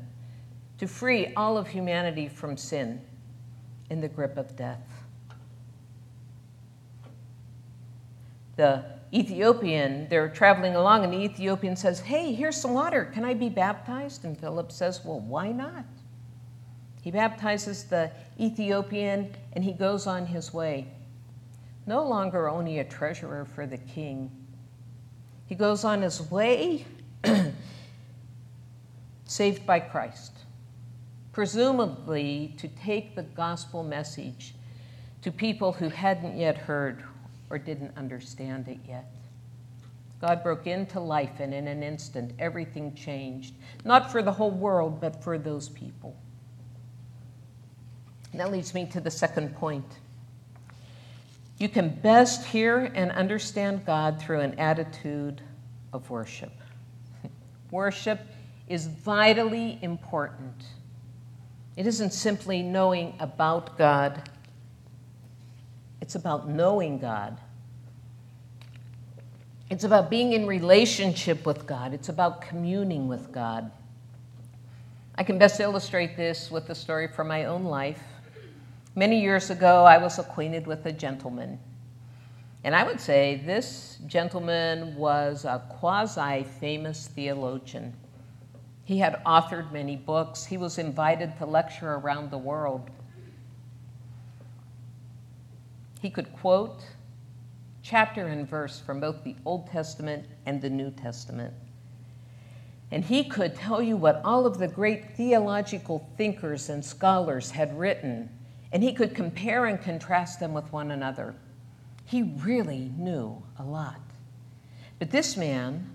to 0.79 0.87
free 0.87 1.33
all 1.35 1.57
of 1.57 1.69
humanity 1.69 2.29
from 2.29 2.57
sin 2.57 3.01
in 3.89 4.01
the 4.03 4.09
grip 4.09 4.37
of 4.37 4.55
death. 4.55 4.96
The 8.57 8.85
Ethiopian, 9.13 10.09
they're 10.09 10.29
traveling 10.29 10.75
along, 10.75 11.05
and 11.05 11.13
the 11.13 11.23
Ethiopian 11.23 11.77
says, 11.77 12.01
Hey, 12.01 12.33
here's 12.33 12.57
some 12.57 12.75
water. 12.75 13.05
Can 13.05 13.25
I 13.25 13.35
be 13.35 13.49
baptized? 13.49 14.25
And 14.25 14.39
Philip 14.39 14.73
says, 14.73 15.05
Well, 15.05 15.21
why 15.21 15.53
not? 15.53 15.85
He 17.03 17.11
baptizes 17.13 17.85
the 17.85 18.11
Ethiopian 18.41 19.33
and 19.53 19.63
he 19.63 19.73
goes 19.73 20.09
on 20.09 20.27
his 20.27 20.53
way. 20.53 20.89
No 21.87 22.05
longer 22.05 22.49
only 22.49 22.81
a 22.81 22.85
treasurer 22.85 23.45
for 23.45 23.65
the 23.65 23.79
king, 23.79 24.29
he 25.47 25.55
goes 25.55 25.85
on 25.85 26.03
his 26.03 26.29
way 26.31 26.85
saved 29.25 29.65
by 29.65 29.79
Christ, 29.79 30.33
presumably 31.33 32.57
to 32.59 32.67
take 32.67 33.15
the 33.15 33.23
gospel 33.23 33.85
message 33.85 34.57
to 35.23 35.31
people 35.31 35.73
who 35.73 35.89
hadn't 35.89 36.37
yet 36.37 36.59
heard 36.59 37.05
or 37.51 37.59
didn't 37.59 37.97
understand 37.97 38.69
it 38.69 38.79
yet. 38.89 39.11
God 40.21 40.43
broke 40.43 40.67
into 40.67 40.99
life, 40.99 41.41
and 41.41 41.53
in 41.53 41.69
an 41.69 41.83
instant, 41.83 42.33
everything 42.39 42.95
changed. 42.95 43.55
Not 43.85 44.11
for 44.11 44.23
the 44.23 44.33
whole 44.33 44.51
world, 44.51 45.01
but 45.01 45.23
for 45.23 45.39
those 45.39 45.69
people. 45.69 46.17
That 48.35 48.51
leads 48.51 48.75
me 48.75 48.87
to 48.87 49.01
the 49.01 49.11
second 49.11 49.55
point. 49.57 49.87
You 51.59 51.69
can 51.69 51.89
best 51.89 52.45
hear 52.47 52.91
and 52.95 53.11
understand 53.13 53.87
God 53.87 54.21
through 54.21 54.41
an 54.41 54.59
attitude 54.59 55.41
of 55.93 56.09
worship. 56.11 56.53
worship 57.71 58.21
is 58.69 58.87
vitally 58.87 59.79
important. 59.81 60.65
It 61.77 61.87
isn't 61.87 62.13
simply 62.13 62.63
knowing 62.63 63.15
about 63.21 63.79
God, 63.79 64.29
it's 66.07 66.15
about 66.15 66.49
knowing 66.49 66.99
God. 66.99 67.37
It's 69.71 69.83
about 69.83 70.09
being 70.09 70.35
in 70.35 70.47
relationship 70.47 71.45
with 71.45 71.67
God. 71.67 71.93
It's 71.93 72.09
about 72.09 72.43
communing 72.43 73.09
with 73.09 73.33
God. 73.33 73.73
I 75.17 75.25
can 75.25 75.37
best 75.37 75.59
illustrate 75.59 76.17
this 76.17 76.49
with 76.49 76.71
a 76.71 76.77
story 76.77 77.09
from 77.09 77.27
my 77.27 77.47
own 77.47 77.65
life. 77.65 78.01
Many 78.95 79.21
years 79.21 79.51
ago, 79.51 79.85
I 79.85 79.99
was 79.99 80.21
acquainted 80.21 80.69
with 80.69 80.87
a 80.87 80.93
gentleman. 80.93 81.59
And 82.63 82.73
I 82.73 82.85
would 82.85 83.01
say 83.01 83.43
this 83.45 83.99
gentleman 84.07 84.95
was 84.95 85.45
a 85.45 85.61
quasi 85.69 86.45
famous 86.61 87.09
theologian. 87.09 87.93
He 88.85 88.99
had 88.99 89.25
authored 89.25 89.73
many 89.73 89.97
books. 89.97 90.45
He 90.45 90.57
was 90.57 90.79
invited 90.79 91.37
to 91.39 91.47
lecture 91.47 91.95
around 91.95 92.31
the 92.31 92.39
world. 92.39 92.93
He 96.01 96.11
could 96.11 96.33
quote 96.35 96.83
chapter 97.83 98.27
and 98.27 98.49
verse 98.49 98.81
from 98.81 99.01
both 99.01 99.23
the 99.23 99.37
Old 99.45 99.69
Testament 99.69 100.27
and 100.45 100.61
the 100.61 100.71
New 100.71 100.91
Testament. 100.91 101.55
And 102.91 103.05
he 103.05 103.25
could 103.25 103.55
tell 103.55 103.83
you 103.83 103.97
what 103.97 104.21
all 104.25 104.47
of 104.47 104.59
the 104.59 104.69
great 104.69 105.17
theological 105.17 106.09
thinkers 106.17 106.69
and 106.69 106.85
scholars 106.85 107.51
had 107.51 107.79
written, 107.79 108.29
and 108.73 108.83
he 108.83 108.93
could 108.93 109.15
compare 109.15 109.67
and 109.67 109.81
contrast 109.81 110.41
them 110.41 110.53
with 110.53 110.73
one 110.73 110.91
another. 110.91 111.35
He 112.05 112.23
really 112.23 112.93
knew 112.97 113.43
a 113.59 113.65
lot. 113.65 114.01
But 114.99 115.11
this 115.11 115.37
man 115.37 115.91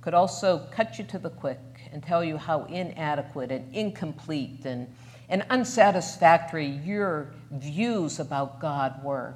could 0.00 0.14
also 0.14 0.66
cut 0.70 0.98
you 0.98 1.04
to 1.06 1.18
the 1.18 1.30
quick 1.30 1.58
and 1.92 2.02
tell 2.02 2.22
you 2.22 2.36
how 2.36 2.64
inadequate 2.64 3.50
and 3.50 3.74
incomplete 3.74 4.64
and, 4.64 4.86
and 5.28 5.44
unsatisfactory 5.50 6.66
your 6.66 7.32
views 7.50 8.20
about 8.20 8.60
God 8.60 9.02
were. 9.02 9.34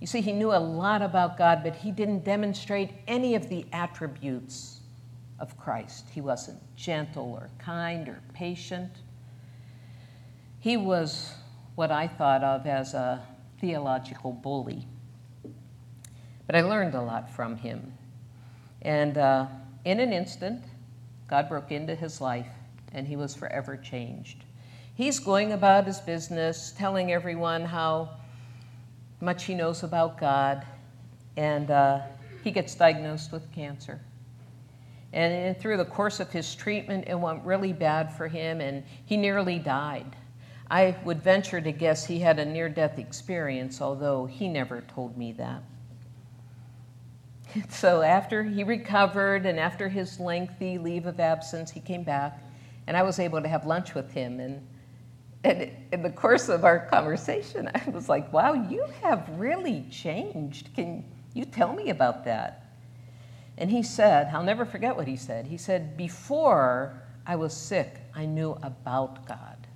You 0.00 0.06
see, 0.06 0.20
he 0.20 0.32
knew 0.32 0.52
a 0.52 0.58
lot 0.58 1.02
about 1.02 1.36
God, 1.36 1.62
but 1.62 1.74
he 1.74 1.90
didn't 1.90 2.24
demonstrate 2.24 2.90
any 3.06 3.34
of 3.34 3.48
the 3.48 3.66
attributes 3.72 4.80
of 5.40 5.56
Christ. 5.56 6.06
He 6.12 6.20
wasn't 6.20 6.58
gentle 6.76 7.32
or 7.32 7.50
kind 7.58 8.08
or 8.08 8.20
patient. 8.32 8.90
He 10.60 10.76
was 10.76 11.32
what 11.74 11.90
I 11.90 12.08
thought 12.08 12.42
of 12.42 12.66
as 12.66 12.94
a 12.94 13.22
theological 13.60 14.32
bully. 14.32 14.86
But 16.46 16.56
I 16.56 16.62
learned 16.62 16.94
a 16.94 17.02
lot 17.02 17.30
from 17.30 17.56
him. 17.56 17.92
And 18.82 19.18
uh, 19.18 19.46
in 19.84 20.00
an 20.00 20.12
instant, 20.12 20.64
God 21.28 21.48
broke 21.48 21.72
into 21.72 21.94
his 21.94 22.20
life 22.20 22.48
and 22.92 23.06
he 23.06 23.16
was 23.16 23.34
forever 23.34 23.76
changed. 23.76 24.44
He's 24.94 25.18
going 25.20 25.52
about 25.52 25.86
his 25.86 26.00
business, 26.00 26.72
telling 26.76 27.12
everyone 27.12 27.64
how 27.64 28.17
much 29.20 29.44
he 29.44 29.54
knows 29.54 29.82
about 29.82 30.18
God, 30.18 30.66
and 31.36 31.70
uh, 31.70 32.00
he 32.44 32.50
gets 32.50 32.74
diagnosed 32.74 33.32
with 33.32 33.50
cancer. 33.52 34.00
And 35.12 35.58
through 35.58 35.78
the 35.78 35.84
course 35.84 36.20
of 36.20 36.30
his 36.30 36.54
treatment, 36.54 37.04
it 37.08 37.18
went 37.18 37.42
really 37.44 37.72
bad 37.72 38.12
for 38.12 38.28
him, 38.28 38.60
and 38.60 38.84
he 39.06 39.16
nearly 39.16 39.58
died. 39.58 40.16
I 40.70 40.96
would 41.04 41.22
venture 41.22 41.60
to 41.60 41.72
guess 41.72 42.04
he 42.04 42.18
had 42.18 42.38
a 42.38 42.44
near 42.44 42.68
death 42.68 42.98
experience, 42.98 43.80
although 43.80 44.26
he 44.26 44.48
never 44.48 44.82
told 44.82 45.16
me 45.16 45.32
that. 45.32 45.62
So, 47.70 48.02
after 48.02 48.42
he 48.42 48.62
recovered 48.62 49.46
and 49.46 49.58
after 49.58 49.88
his 49.88 50.20
lengthy 50.20 50.76
leave 50.76 51.06
of 51.06 51.18
absence, 51.18 51.70
he 51.70 51.80
came 51.80 52.02
back, 52.02 52.42
and 52.86 52.94
I 52.94 53.02
was 53.02 53.18
able 53.18 53.40
to 53.40 53.48
have 53.48 53.64
lunch 53.64 53.94
with 53.94 54.12
him. 54.12 54.38
And, 54.38 54.66
and 55.44 55.70
in 55.92 56.02
the 56.02 56.10
course 56.10 56.48
of 56.48 56.64
our 56.64 56.86
conversation, 56.86 57.70
I 57.74 57.90
was 57.90 58.08
like, 58.08 58.32
wow, 58.32 58.54
you 58.54 58.84
have 59.02 59.28
really 59.36 59.86
changed. 59.90 60.70
Can 60.74 61.04
you 61.32 61.44
tell 61.44 61.72
me 61.72 61.90
about 61.90 62.24
that? 62.24 62.64
And 63.56 63.70
he 63.70 63.82
said, 63.82 64.30
I'll 64.32 64.42
never 64.42 64.64
forget 64.64 64.96
what 64.96 65.06
he 65.08 65.16
said. 65.16 65.46
He 65.46 65.56
said, 65.56 65.96
Before 65.96 67.02
I 67.26 67.36
was 67.36 67.52
sick, 67.52 67.96
I 68.14 68.24
knew 68.24 68.52
about 68.62 69.26
God. 69.26 69.66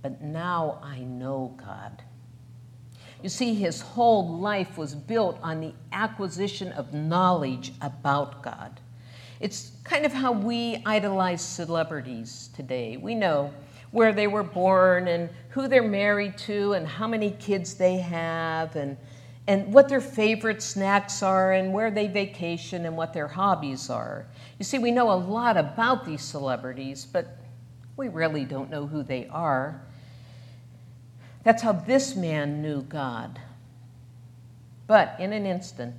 But 0.00 0.22
now 0.22 0.80
I 0.82 1.00
know 1.00 1.54
God. 1.56 2.02
You 3.22 3.28
see, 3.28 3.54
his 3.54 3.80
whole 3.80 4.38
life 4.38 4.76
was 4.76 4.94
built 4.94 5.38
on 5.42 5.60
the 5.60 5.74
acquisition 5.92 6.72
of 6.72 6.92
knowledge 6.92 7.72
about 7.80 8.42
God. 8.42 8.80
It's 9.38 9.72
kind 9.84 10.04
of 10.04 10.12
how 10.12 10.32
we 10.32 10.82
idolize 10.86 11.42
celebrities 11.42 12.50
today. 12.54 12.96
We 12.96 13.14
know 13.14 13.52
where 13.92 14.12
they 14.12 14.26
were 14.26 14.42
born 14.42 15.06
and 15.06 15.30
who 15.50 15.68
they're 15.68 15.82
married 15.82 16.36
to 16.36 16.72
and 16.72 16.86
how 16.86 17.06
many 17.06 17.30
kids 17.30 17.74
they 17.74 17.98
have 17.98 18.74
and 18.74 18.96
and 19.48 19.72
what 19.72 19.88
their 19.88 20.00
favorite 20.00 20.62
snacks 20.62 21.22
are 21.22 21.52
and 21.52 21.72
where 21.72 21.90
they 21.90 22.06
vacation 22.06 22.86
and 22.86 22.96
what 22.96 23.12
their 23.12 23.26
hobbies 23.26 23.90
are. 23.90 24.26
You 24.58 24.64
see, 24.64 24.78
we 24.78 24.92
know 24.92 25.10
a 25.10 25.18
lot 25.18 25.56
about 25.56 26.04
these 26.04 26.22
celebrities, 26.22 27.04
but 27.04 27.38
we 27.96 28.08
really 28.08 28.44
don't 28.44 28.70
know 28.70 28.86
who 28.86 29.02
they 29.02 29.26
are. 29.28 29.82
That's 31.42 31.62
how 31.62 31.72
this 31.72 32.14
man 32.14 32.62
knew 32.62 32.82
God. 32.82 33.40
But 34.86 35.16
in 35.18 35.32
an 35.32 35.44
instant, 35.44 35.96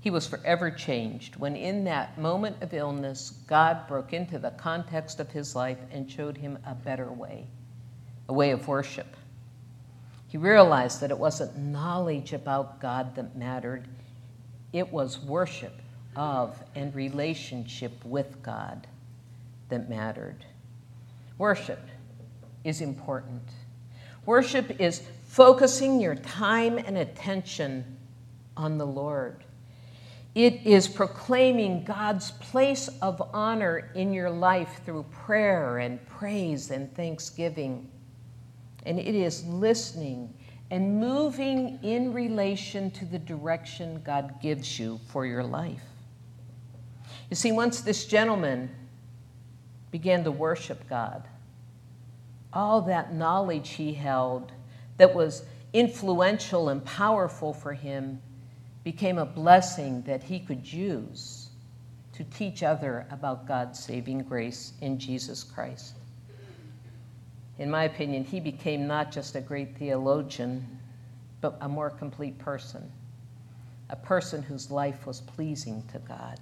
he 0.00 0.10
was 0.10 0.26
forever 0.26 0.70
changed 0.70 1.36
when, 1.36 1.56
in 1.56 1.84
that 1.84 2.18
moment 2.18 2.62
of 2.62 2.72
illness, 2.72 3.34
God 3.46 3.86
broke 3.86 4.12
into 4.12 4.38
the 4.38 4.50
context 4.52 5.20
of 5.20 5.30
his 5.30 5.54
life 5.54 5.78
and 5.92 6.10
showed 6.10 6.36
him 6.36 6.58
a 6.66 6.74
better 6.74 7.12
way, 7.12 7.46
a 8.28 8.32
way 8.32 8.50
of 8.50 8.66
worship 8.66 9.16
he 10.30 10.38
realized 10.38 11.00
that 11.00 11.10
it 11.10 11.18
wasn't 11.18 11.58
knowledge 11.58 12.32
about 12.32 12.80
God 12.80 13.16
that 13.16 13.34
mattered, 13.34 13.88
it 14.72 14.92
was 14.92 15.18
worship 15.18 15.72
of 16.14 16.56
and 16.76 16.94
relationship 16.94 18.04
with 18.04 18.40
God 18.40 18.86
that 19.70 19.90
mattered. 19.90 20.44
Worship 21.36 21.80
is 22.62 22.80
important. 22.80 23.42
Worship 24.24 24.80
is 24.80 25.02
focusing 25.26 25.98
your 26.00 26.14
time 26.14 26.78
and 26.78 26.96
attention 26.96 27.96
on 28.56 28.78
the 28.78 28.86
Lord. 28.86 29.42
It 30.34 30.64
is 30.64 30.86
proclaiming 30.86 31.84
God's 31.84 32.30
place 32.30 32.88
of 33.02 33.20
honor 33.34 33.90
in 33.94 34.12
your 34.12 34.30
life 34.30 34.80
through 34.84 35.04
prayer 35.10 35.78
and 35.78 36.04
praise 36.06 36.70
and 36.70 36.94
thanksgiving 36.94 37.90
and 38.86 38.98
it 38.98 39.14
is 39.14 39.44
listening 39.46 40.32
and 40.70 40.98
moving 41.00 41.78
in 41.82 42.12
relation 42.12 42.90
to 42.92 43.04
the 43.04 43.18
direction 43.18 44.00
God 44.04 44.40
gives 44.40 44.78
you 44.78 45.00
for 45.08 45.26
your 45.26 45.42
life. 45.42 45.82
You 47.28 47.36
see, 47.36 47.52
once 47.52 47.80
this 47.80 48.06
gentleman 48.06 48.70
began 49.90 50.24
to 50.24 50.30
worship 50.30 50.88
God, 50.88 51.26
all 52.52 52.82
that 52.82 53.14
knowledge 53.14 53.70
he 53.70 53.92
held 53.92 54.52
that 54.96 55.14
was 55.14 55.44
influential 55.72 56.68
and 56.68 56.84
powerful 56.84 57.52
for 57.52 57.72
him 57.72 58.20
became 58.84 59.18
a 59.18 59.26
blessing 59.26 60.02
that 60.02 60.22
he 60.22 60.40
could 60.40 60.70
use 60.70 61.50
to 62.12 62.24
teach 62.24 62.62
other 62.62 63.06
about 63.10 63.46
God's 63.46 63.78
saving 63.78 64.20
grace 64.20 64.72
in 64.80 64.98
Jesus 64.98 65.44
Christ 65.44 65.94
in 67.60 67.70
my 67.70 67.84
opinion, 67.84 68.24
he 68.24 68.40
became 68.40 68.86
not 68.86 69.12
just 69.12 69.36
a 69.36 69.40
great 69.40 69.76
theologian, 69.76 70.66
but 71.42 71.58
a 71.60 71.68
more 71.68 71.90
complete 71.90 72.38
person, 72.38 72.90
a 73.90 73.96
person 73.96 74.42
whose 74.42 74.70
life 74.70 75.06
was 75.06 75.20
pleasing 75.20 75.84
to 75.92 75.98
God. 75.98 76.40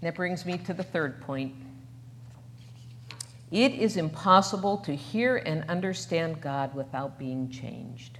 And 0.00 0.08
that 0.08 0.14
brings 0.14 0.46
me 0.46 0.56
to 0.56 0.72
the 0.72 0.82
third 0.82 1.20
point. 1.20 1.52
It 3.50 3.72
is 3.72 3.98
impossible 3.98 4.78
to 4.78 4.96
hear 4.96 5.36
and 5.36 5.68
understand 5.68 6.40
God 6.40 6.74
without 6.74 7.18
being 7.18 7.50
changed. 7.50 8.18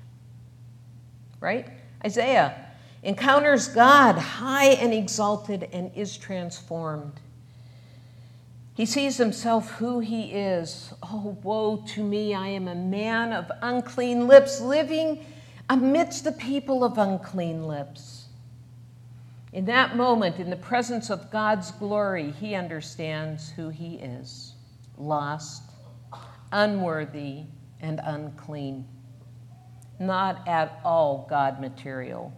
Right? 1.41 1.67
Isaiah 2.05 2.67
encounters 3.03 3.69
God 3.69 4.17
high 4.17 4.69
and 4.69 4.93
exalted 4.93 5.69
and 5.73 5.91
is 5.95 6.17
transformed. 6.17 7.21
He 8.75 8.87
sees 8.87 9.17
himself 9.17 9.73
who 9.73 10.01
he 10.01 10.33
is. 10.33 10.95
Oh, 11.03 11.37
woe 11.43 11.85
to 11.89 12.03
me, 12.03 12.35
I 12.35 12.49
am 12.49 12.69
a 12.69 12.75
man 12.75 13.33
of 13.33 13.51
unclean 13.63 14.27
lips, 14.27 14.61
living 14.61 15.25
amidst 15.69 16.25
the 16.25 16.33
people 16.33 16.83
of 16.85 16.97
unclean 16.97 17.67
lips. 17.67 18.27
In 19.53 19.65
that 19.67 19.97
moment, 19.97 20.39
in 20.39 20.49
the 20.49 20.57
presence 20.57 21.11
of 21.11 21.31
God's 21.31 21.73
glory, 21.73 22.31
he 22.31 22.55
understands 22.55 23.51
who 23.51 23.69
he 23.69 23.97
is 23.97 24.55
lost, 24.97 25.63
unworthy, 26.53 27.43
and 27.81 28.01
unclean. 28.05 28.87
Not 30.01 30.49
at 30.49 30.81
all 30.85 31.27
God 31.31 31.61
material. 31.61 32.33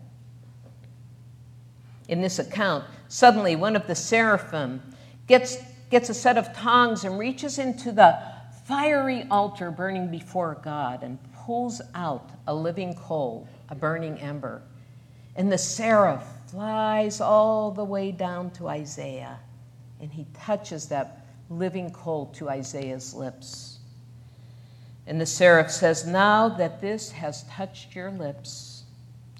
In 2.08 2.20
this 2.20 2.38
account, 2.38 2.84
suddenly 3.08 3.56
one 3.56 3.76
of 3.76 3.86
the 3.86 3.94
seraphim 3.94 4.82
gets 5.26 5.56
gets 5.92 6.08
a 6.08 6.14
set 6.14 6.38
of 6.38 6.52
tongs 6.54 7.04
and 7.04 7.18
reaches 7.18 7.58
into 7.58 7.92
the 7.92 8.18
fiery 8.64 9.26
altar 9.30 9.70
burning 9.70 10.10
before 10.10 10.58
God 10.62 11.02
and 11.02 11.18
pulls 11.34 11.82
out 11.94 12.30
a 12.46 12.54
living 12.54 12.94
coal, 12.94 13.46
a 13.68 13.74
burning 13.74 14.18
ember. 14.18 14.62
And 15.36 15.52
the 15.52 15.58
seraph 15.58 16.26
flies 16.46 17.20
all 17.20 17.70
the 17.70 17.84
way 17.84 18.10
down 18.10 18.50
to 18.52 18.68
Isaiah, 18.68 19.38
and 20.00 20.10
he 20.10 20.26
touches 20.32 20.86
that 20.88 21.26
living 21.50 21.90
coal 21.90 22.26
to 22.36 22.48
Isaiah's 22.48 23.12
lips. 23.12 23.71
And 25.06 25.20
the 25.20 25.26
seraph 25.26 25.70
says, 25.70 26.06
Now 26.06 26.48
that 26.48 26.80
this 26.80 27.10
has 27.12 27.42
touched 27.44 27.94
your 27.94 28.10
lips, 28.10 28.84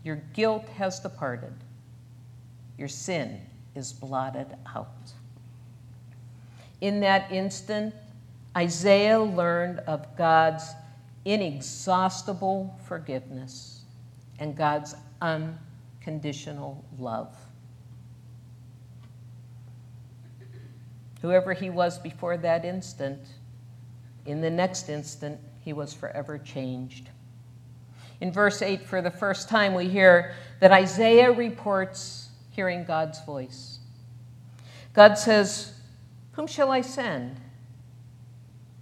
your 0.03 0.17
guilt 0.33 0.69
has 0.77 0.99
departed, 0.99 1.55
your 2.77 2.89
sin 2.89 3.41
is 3.75 3.93
blotted 3.93 4.49
out. 4.75 5.13
In 6.81 7.01
that 7.01 7.31
instant, 7.31 7.95
Isaiah 8.57 9.21
learned 9.21 9.79
of 9.81 10.17
God's 10.17 10.65
inexhaustible 11.25 12.77
forgiveness 12.85 13.83
and 14.41 14.57
God's 14.57 14.97
unconditional 15.21 16.85
love. 16.99 17.37
Whoever 21.21 21.53
he 21.53 21.71
was 21.71 21.99
before 21.99 22.37
that 22.39 22.65
instant, 22.65 23.21
in 24.27 24.41
the 24.41 24.51
next 24.51 24.89
instant, 24.89 25.39
he 25.63 25.73
was 25.73 25.95
forever 25.95 26.39
changed. 26.39 27.09
In 28.21 28.31
verse 28.31 28.63
8, 28.63 28.85
for 28.85 29.03
the 29.03 29.11
first 29.11 29.49
time, 29.49 29.75
we 29.75 29.89
hear 29.89 30.35
that 30.61 30.71
Isaiah 30.71 31.33
reports 31.33 32.29
hearing 32.51 32.85
God's 32.85 33.25
voice. 33.25 33.79
God 34.93 35.15
says, 35.15 35.73
Whom 36.33 36.47
shall 36.47 36.71
I 36.71 36.83
send? 36.83 37.41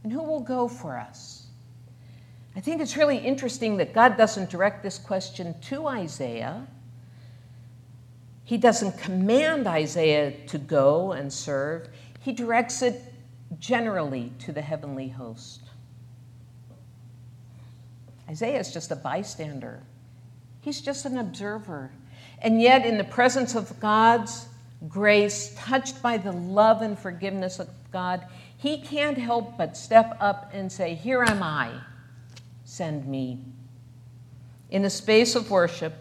And 0.03 0.12
who 0.12 0.23
will 0.23 0.40
go 0.40 0.69
for 0.69 0.99
us? 0.99 1.47
I 2.57 2.61
think 2.61 2.81
it's 2.81 2.97
really 2.97 3.19
interesting 3.19 3.77
that 3.77 3.95
God 3.95 4.16
doesn't 4.16 4.51
direct 4.51 4.83
this 4.83 4.99
question 4.99 5.55
to 5.62 5.87
Isaiah. 5.87 6.66
He 8.45 8.59
doesn't 8.59 8.99
command 8.99 9.66
Isaiah 9.66 10.33
to 10.49 10.59
go 10.59 11.12
and 11.12 11.33
serve. 11.33 11.88
He 12.21 12.33
directs 12.33 12.83
it 12.83 13.01
generally 13.59 14.33
to 14.40 14.53
the 14.53 14.61
heavenly 14.61 15.09
host. 15.09 15.69
Isaiah 18.31 18.61
is 18.61 18.73
just 18.73 18.93
a 18.93 18.97
bystander, 18.97 19.83
he's 20.61 20.81
just 20.81 21.05
an 21.05 21.19
observer. 21.19 21.90
And 22.43 22.62
yet, 22.62 22.87
in 22.87 22.97
the 22.97 23.05
presence 23.05 23.55
of 23.55 23.79
God's 23.81 24.47
grace, 24.88 25.55
touched 25.59 26.01
by 26.01 26.16
the 26.16 26.33
love 26.33 26.81
and 26.81 26.99
forgiveness 26.99 27.59
of 27.59 27.69
God, 27.93 28.25
he 28.57 28.81
can't 28.81 29.19
help 29.19 29.59
but 29.59 29.77
step 29.77 30.16
up 30.21 30.51
and 30.55 30.71
say, 30.71 30.95
Here 30.95 31.23
am 31.23 31.43
I, 31.43 31.71
send 32.64 33.07
me. 33.07 33.40
In 34.71 34.83
the 34.83 34.90
space 34.90 35.35
of 35.35 35.51
worship, 35.51 36.01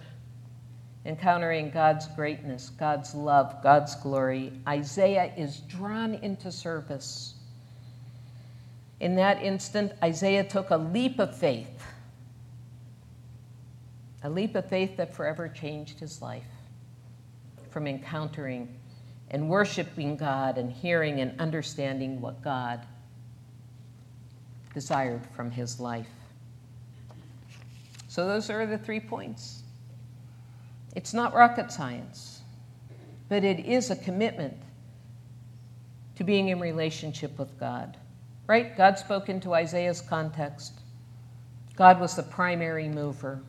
encountering 1.05 1.71
God's 1.71 2.07
greatness, 2.09 2.69
God's 2.69 3.15
love, 3.15 3.61
God's 3.63 3.95
glory, 3.95 4.53
Isaiah 4.67 5.33
is 5.35 5.61
drawn 5.61 6.13
into 6.15 6.51
service. 6.51 7.33
In 8.99 9.15
that 9.15 9.41
instant, 9.41 9.93
Isaiah 10.03 10.43
took 10.43 10.69
a 10.69 10.77
leap 10.77 11.19
of 11.19 11.35
faith, 11.35 11.83
a 14.23 14.29
leap 14.29 14.55
of 14.55 14.67
faith 14.69 14.97
that 14.97 15.13
forever 15.13 15.47
changed 15.47 15.99
his 15.99 16.21
life 16.21 16.43
from 17.69 17.87
encountering 17.87 18.75
and 19.31 19.49
worshiping 19.49 20.17
God 20.17 20.57
and 20.57 20.71
hearing 20.71 21.21
and 21.21 21.39
understanding 21.39 22.19
what 22.19 22.41
God 22.41 22.85
desired 24.73 25.21
from 25.35 25.51
his 25.51 25.79
life. 25.79 26.07
So, 28.07 28.27
those 28.27 28.49
are 28.49 28.65
the 28.65 28.77
three 28.77 28.99
points. 28.99 29.63
It's 30.95 31.13
not 31.13 31.33
rocket 31.33 31.71
science, 31.71 32.41
but 33.29 33.43
it 33.43 33.59
is 33.59 33.91
a 33.91 33.95
commitment 33.95 34.57
to 36.15 36.23
being 36.23 36.49
in 36.49 36.59
relationship 36.59 37.37
with 37.37 37.57
God. 37.59 37.97
Right? 38.47 38.75
God 38.75 38.97
spoke 38.97 39.29
into 39.29 39.53
Isaiah's 39.53 40.01
context. 40.01 40.73
God 41.75 41.99
was 41.99 42.15
the 42.15 42.23
primary 42.23 42.89
mover. 42.89 43.41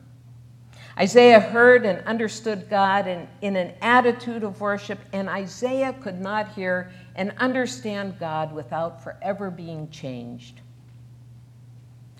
Isaiah 1.01 1.39
heard 1.39 1.83
and 1.83 2.05
understood 2.05 2.69
God 2.69 3.07
in, 3.07 3.27
in 3.41 3.55
an 3.55 3.73
attitude 3.81 4.43
of 4.43 4.61
worship, 4.61 4.99
and 5.13 5.27
Isaiah 5.27 5.93
could 5.93 6.21
not 6.21 6.53
hear 6.53 6.91
and 7.15 7.33
understand 7.39 8.19
God 8.19 8.53
without 8.53 9.03
forever 9.03 9.49
being 9.49 9.89
changed. 9.89 10.61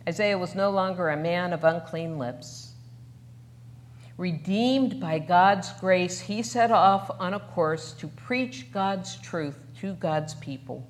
Isaiah 0.10 0.40
was 0.40 0.56
no 0.56 0.72
longer 0.72 1.10
a 1.10 1.16
man 1.18 1.54
of 1.54 1.64
unclean 1.64 2.18
lips. 2.18 2.74
Redeemed 4.18 5.00
by 5.00 5.20
God's 5.20 5.72
grace, 5.74 6.20
he 6.20 6.42
set 6.42 6.72
off 6.72 7.12
on 7.20 7.36
a 7.36 7.40
course 7.40 7.92
to 7.94 8.08
preach 8.08 8.72
God's 8.72 9.16
truth 9.18 9.60
to 9.82 9.94
God's 9.94 10.34
people. 10.36 10.90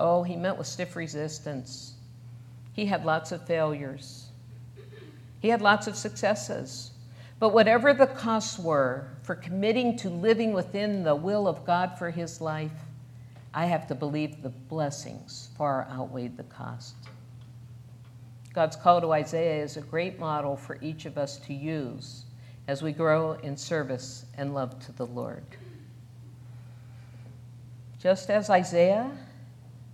Oh, 0.00 0.24
he 0.24 0.34
met 0.34 0.58
with 0.58 0.66
stiff 0.66 0.96
resistance. 0.96 1.94
He 2.72 2.86
had 2.86 3.04
lots 3.04 3.30
of 3.30 3.46
failures. 3.46 4.31
He 5.42 5.48
had 5.48 5.60
lots 5.60 5.88
of 5.88 5.96
successes. 5.96 6.92
But 7.40 7.52
whatever 7.52 7.92
the 7.92 8.06
costs 8.06 8.56
were 8.56 9.08
for 9.24 9.34
committing 9.34 9.96
to 9.98 10.08
living 10.08 10.52
within 10.52 11.02
the 11.02 11.16
will 11.16 11.48
of 11.48 11.64
God 11.64 11.98
for 11.98 12.10
his 12.10 12.40
life, 12.40 12.70
I 13.52 13.66
have 13.66 13.88
to 13.88 13.96
believe 13.96 14.40
the 14.40 14.50
blessings 14.50 15.48
far 15.58 15.88
outweighed 15.90 16.36
the 16.36 16.44
cost. 16.44 16.94
God's 18.54 18.76
call 18.76 19.00
to 19.00 19.12
Isaiah 19.12 19.64
is 19.64 19.76
a 19.76 19.80
great 19.80 20.20
model 20.20 20.56
for 20.56 20.78
each 20.80 21.04
of 21.04 21.18
us 21.18 21.38
to 21.38 21.52
use 21.52 22.26
as 22.68 22.80
we 22.80 22.92
grow 22.92 23.32
in 23.32 23.56
service 23.56 24.24
and 24.38 24.54
love 24.54 24.78
to 24.86 24.92
the 24.92 25.06
Lord. 25.06 25.44
Just 27.98 28.30
as 28.30 28.50
Isaiah 28.50 29.10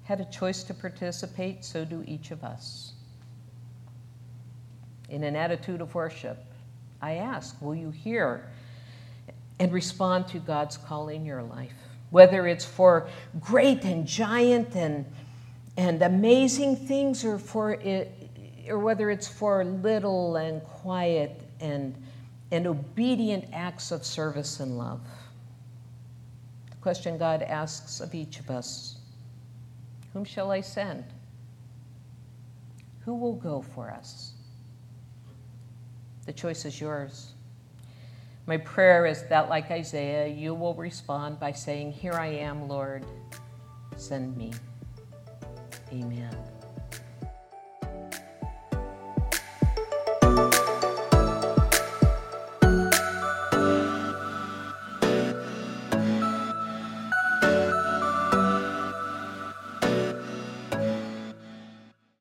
had 0.05 0.21
a 0.21 0.27
choice 0.27 0.63
to 0.65 0.75
participate, 0.75 1.65
so 1.65 1.87
do 1.87 2.05
each 2.07 2.31
of 2.31 2.45
us. 2.45 2.93
In 5.09 5.25
an 5.25 5.37
attitude 5.37 5.81
of 5.81 5.95
worship, 5.95 6.45
I 7.01 7.15
ask, 7.15 7.61
will 7.63 7.75
you 7.75 7.91
hear 7.91 8.51
and 9.59 9.73
respond 9.73 10.29
to 10.29 10.39
God's 10.39 10.77
call 10.77 11.09
in 11.09 11.25
your 11.25 11.43
life? 11.43 11.73
Whether 12.11 12.47
it's 12.47 12.65
for 12.65 13.09
great 13.41 13.85
and 13.85 14.07
giant 14.07 14.75
and, 14.75 15.07
and 15.77 16.03
amazing 16.03 16.77
things 16.77 17.25
or 17.25 17.39
for 17.39 17.73
it, 17.73 18.13
or 18.69 18.79
whether 18.79 19.11
it's 19.11 19.29
for 19.29 19.65
little 19.65 20.37
and 20.37 20.63
quiet 20.63 21.41
and, 21.61 21.95
and 22.51 22.67
obedient 22.67 23.47
acts 23.53 23.91
of 23.91 24.05
service 24.05 24.61
and 24.61 24.77
love. 24.77 25.01
The 26.71 26.77
question 26.77 27.19
God 27.19 27.43
asks 27.43 28.01
of 28.01 28.15
each 28.15 28.41
of 28.41 28.51
us 28.51 28.99
Whom 30.13 30.25
shall 30.25 30.51
I 30.51 30.61
send? 30.61 31.05
Who 33.05 33.15
will 33.15 33.35
go 33.35 33.63
for 33.63 33.91
us? 33.91 34.33
The 36.29 36.35
choice 36.35 36.67
is 36.67 36.79
yours. 36.79 37.33
My 38.45 38.59
prayer 38.59 39.07
is 39.07 39.23
that, 39.31 39.49
like 39.49 39.71
Isaiah, 39.71 40.29
you 40.29 40.53
will 40.53 40.75
respond 40.75 41.41
by 41.41 41.53
saying, 41.53 41.93
Here 41.93 42.13
I 42.13 42.27
am, 42.27 42.69
Lord, 42.69 43.07
send 43.97 44.37
me. 44.37 44.53
Amen. 45.91 46.48